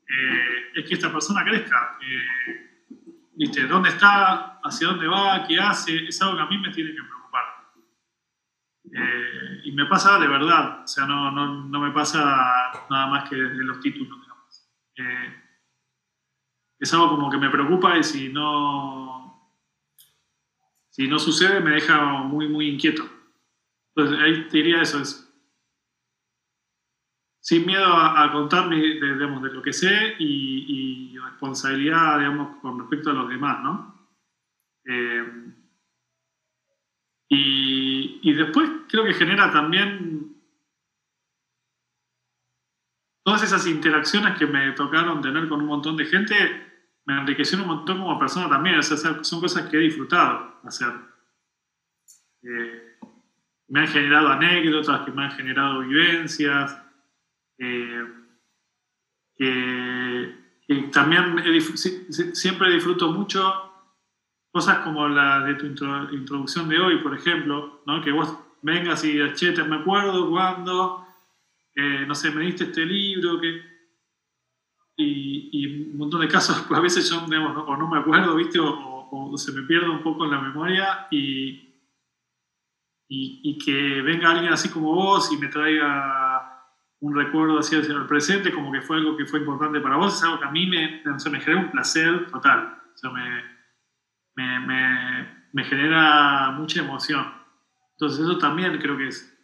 eh, 0.08 0.72
es 0.76 0.88
que 0.88 0.96
esta 0.96 1.12
persona 1.12 1.44
crezca. 1.44 1.98
Eh, 2.02 2.72
¿Viste? 3.36 3.66
¿Dónde 3.68 3.90
está? 3.90 4.60
¿Hacia 4.64 4.88
dónde 4.88 5.08
va? 5.08 5.46
¿Qué 5.48 5.60
hace? 5.60 6.06
Es 6.08 6.22
algo 6.22 6.36
que 6.38 6.44
a 6.44 6.48
mí 6.48 6.58
me 6.58 6.70
tiene 6.70 6.92
que 6.92 7.02
preocupar. 7.02 7.44
Eh, 8.94 9.62
y 9.64 9.72
me 9.72 9.86
pasa 9.86 10.20
de 10.20 10.28
verdad, 10.28 10.84
o 10.84 10.88
sea, 10.88 11.06
no, 11.06 11.32
no, 11.32 11.66
no, 11.66 11.80
me 11.80 11.92
pasa 11.92 12.20
nada 12.90 13.08
más 13.08 13.30
que 13.30 13.36
de 13.36 13.64
los 13.64 13.80
títulos, 13.80 14.20
digamos. 14.22 14.70
Eh, 14.98 15.41
es 16.82 16.94
algo 16.94 17.10
como 17.10 17.30
que 17.30 17.38
me 17.38 17.52
preocupa 17.52 17.98
y 17.98 18.04
si 18.04 18.30
no, 18.30 19.56
si 20.90 21.08
no 21.08 21.20
sucede 21.20 21.60
me 21.60 21.72
deja 21.72 22.24
muy, 22.24 22.48
muy 22.48 22.68
inquieto. 22.68 23.04
Entonces 23.96 24.20
ahí 24.20 24.48
te 24.50 24.58
diría 24.58 24.82
eso, 24.82 25.00
es 25.00 25.28
sin 27.40 27.66
miedo 27.66 27.86
a, 27.86 28.32
contar 28.32 28.70
de, 28.70 28.78
digamos, 28.78 29.42
de, 29.42 29.52
lo 29.52 29.62
que 29.62 29.74
sé 29.74 30.16
y, 30.20 31.14
y, 31.14 31.18
responsabilidad, 31.18 32.20
digamos, 32.20 32.60
con 32.62 32.80
respecto 32.80 33.10
a 33.10 33.14
los 33.14 33.30
demás, 33.30 33.64
¿no? 33.64 34.10
Eh, 34.86 35.54
y, 37.30 38.20
y, 38.22 38.34
después 38.34 38.70
creo 38.88 39.04
que 39.06 39.14
genera 39.14 39.52
también 39.52 40.36
todas 43.24 43.44
esas 43.44 43.66
interacciones 43.68 44.38
que 44.38 44.46
me 44.46 44.72
tocaron 44.74 45.22
tener 45.22 45.48
con 45.50 45.62
un 45.62 45.68
montón 45.68 45.98
de 45.98 46.06
gente, 46.06 46.71
me 47.12 47.22
enriquecieron 47.22 47.70
un 47.70 47.78
montón 47.78 48.00
como 48.00 48.18
persona 48.20 48.50
también. 48.50 48.82
Son 48.82 49.42
cosas 49.42 49.70
que 49.70 49.78
he 49.78 49.82
disfrutado 49.82 50.60
hacer. 50.64 50.94
Eh, 52.44 52.98
me 53.68 53.82
han 53.82 53.88
generado 53.88 54.30
anécdotas, 54.30 55.02
que 55.02 55.12
me 55.12 55.24
han 55.24 55.32
generado 55.32 55.80
vivencias, 55.82 56.78
eh, 57.58 58.06
que, 59.36 60.36
también 60.92 61.36
siempre 62.34 62.72
disfruto 62.72 63.12
mucho 63.12 63.42
cosas 64.52 64.80
como 64.80 65.08
la 65.10 65.42
de 65.42 65.56
tu 65.56 65.66
introducción 65.66 66.70
de 66.70 66.80
hoy, 66.80 66.98
por 67.00 67.14
ejemplo, 67.14 67.82
que 68.04 68.12
vos 68.12 68.38
vengas 68.62 69.04
y 69.04 69.18
che, 69.34 69.52
te 69.52 69.64
me 69.64 69.78
acuerdo 69.78 70.30
cuando, 70.30 71.06
eh, 71.76 72.06
no 72.08 72.16
sé, 72.16 72.32
me 72.32 72.44
diste 72.44 72.66
este 72.66 72.86
libro, 72.86 73.40
que... 73.40 73.71
Y, 75.02 75.50
y, 75.52 75.92
un 75.92 75.98
montón 75.98 76.22
de 76.22 76.28
casos, 76.28 76.62
pues 76.68 76.80
a 76.80 76.84
veces 76.84 77.10
yo 77.10 77.22
digamos, 77.26 77.54
no, 77.54 77.64
o 77.64 77.78
no 77.78 77.88
me 77.88 78.00
acuerdo, 78.00 78.36
¿viste? 78.36 78.60
O, 78.60 79.34
se 79.36 79.52
me 79.52 79.64
pierde 79.64 79.90
un 79.90 80.02
poco 80.02 80.24
en 80.26 80.32
la 80.32 80.40
memoria 80.40 81.08
y, 81.12 81.74
y, 83.10 83.58
que 83.58 84.02
venga 84.02 84.30
alguien 84.30 84.54
así 84.54 84.70
como 84.70 84.94
vos 84.94 85.32
y 85.34 85.38
me 85.38 85.48
traiga 85.48 86.66
un 87.02 87.16
recuerdo 87.16 87.60
así 87.60 87.76
hacia 87.76 87.94
el 87.94 88.06
presente, 88.06 88.54
como 88.54 88.72
que 88.72 88.82
fue 88.82 88.98
algo 88.98 89.18
que 89.18 89.26
fue 89.26 89.40
importante 89.40 89.82
para 89.82 89.98
vos, 89.98 90.16
es 90.16 90.24
algo 90.24 90.40
que 90.40 90.46
a 90.46 90.52
mí 90.52 90.66
me, 90.66 91.02
me 91.04 91.40
genera 91.42 91.62
un 91.62 91.72
placer 91.72 92.28
total. 92.32 92.78
O 92.94 92.98
sea, 92.98 93.10
me, 93.10 93.44
me, 94.36 95.28
me, 95.52 95.64
genera 95.64 96.52
mucha 96.52 96.82
emoción. 96.82 97.26
Entonces 97.94 98.20
eso 98.20 98.38
también 98.38 98.78
creo 98.80 98.98
que 98.98 99.08
es 99.08 99.38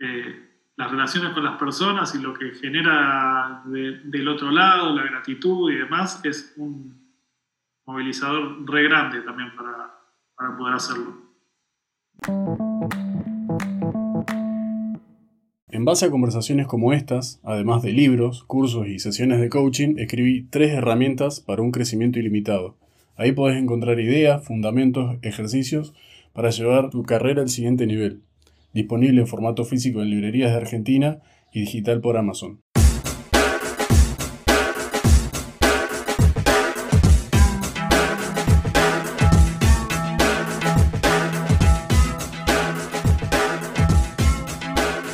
eh, 0.00 0.47
las 0.78 0.90
relaciones 0.90 1.34
con 1.34 1.44
las 1.44 1.58
personas 1.58 2.14
y 2.14 2.22
lo 2.22 2.32
que 2.32 2.52
genera 2.52 3.62
del 3.66 4.28
otro 4.28 4.50
lado, 4.50 4.94
la 4.94 5.02
gratitud 5.02 5.70
y 5.70 5.76
demás, 5.76 6.24
es 6.24 6.54
un 6.56 7.12
movilizador 7.84 8.64
re 8.70 8.84
grande 8.84 9.20
también 9.22 9.54
para, 9.56 9.98
para 10.36 10.56
poder 10.56 10.74
hacerlo. 10.74 11.28
En 15.70 15.84
base 15.84 16.06
a 16.06 16.10
conversaciones 16.10 16.66
como 16.66 16.92
estas, 16.92 17.40
además 17.44 17.82
de 17.82 17.92
libros, 17.92 18.44
cursos 18.44 18.86
y 18.86 19.00
sesiones 19.00 19.40
de 19.40 19.48
coaching, 19.50 19.96
escribí 19.98 20.44
tres 20.44 20.72
herramientas 20.72 21.40
para 21.40 21.60
un 21.60 21.72
crecimiento 21.72 22.18
ilimitado 22.18 22.76
Ahí 23.18 23.32
podés 23.32 23.60
encontrar 23.60 23.98
ideas, 23.98 24.44
fundamentos, 24.44 25.16
ejercicios 25.22 25.92
para 26.32 26.50
llevar 26.50 26.88
tu 26.88 27.02
carrera 27.02 27.42
al 27.42 27.48
siguiente 27.48 27.84
nivel. 27.84 28.22
Disponible 28.72 29.20
en 29.20 29.26
formato 29.26 29.64
físico 29.64 30.02
en 30.02 30.10
librerías 30.10 30.50
de 30.50 30.58
Argentina 30.58 31.18
y 31.52 31.60
digital 31.60 32.00
por 32.00 32.16
Amazon. 32.16 32.60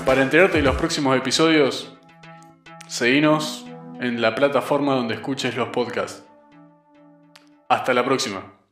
Para 0.04 0.22
enterarte 0.22 0.58
de 0.58 0.62
los 0.62 0.76
próximos 0.76 1.16
episodios, 1.16 1.98
seguinos 2.86 3.66
en 4.00 4.20
la 4.20 4.34
plataforma 4.34 4.94
donde 4.94 5.14
escuches 5.14 5.56
los 5.56 5.70
podcasts. 5.70 6.24
Hasta 7.68 7.94
la 7.94 8.04
próxima. 8.04 8.63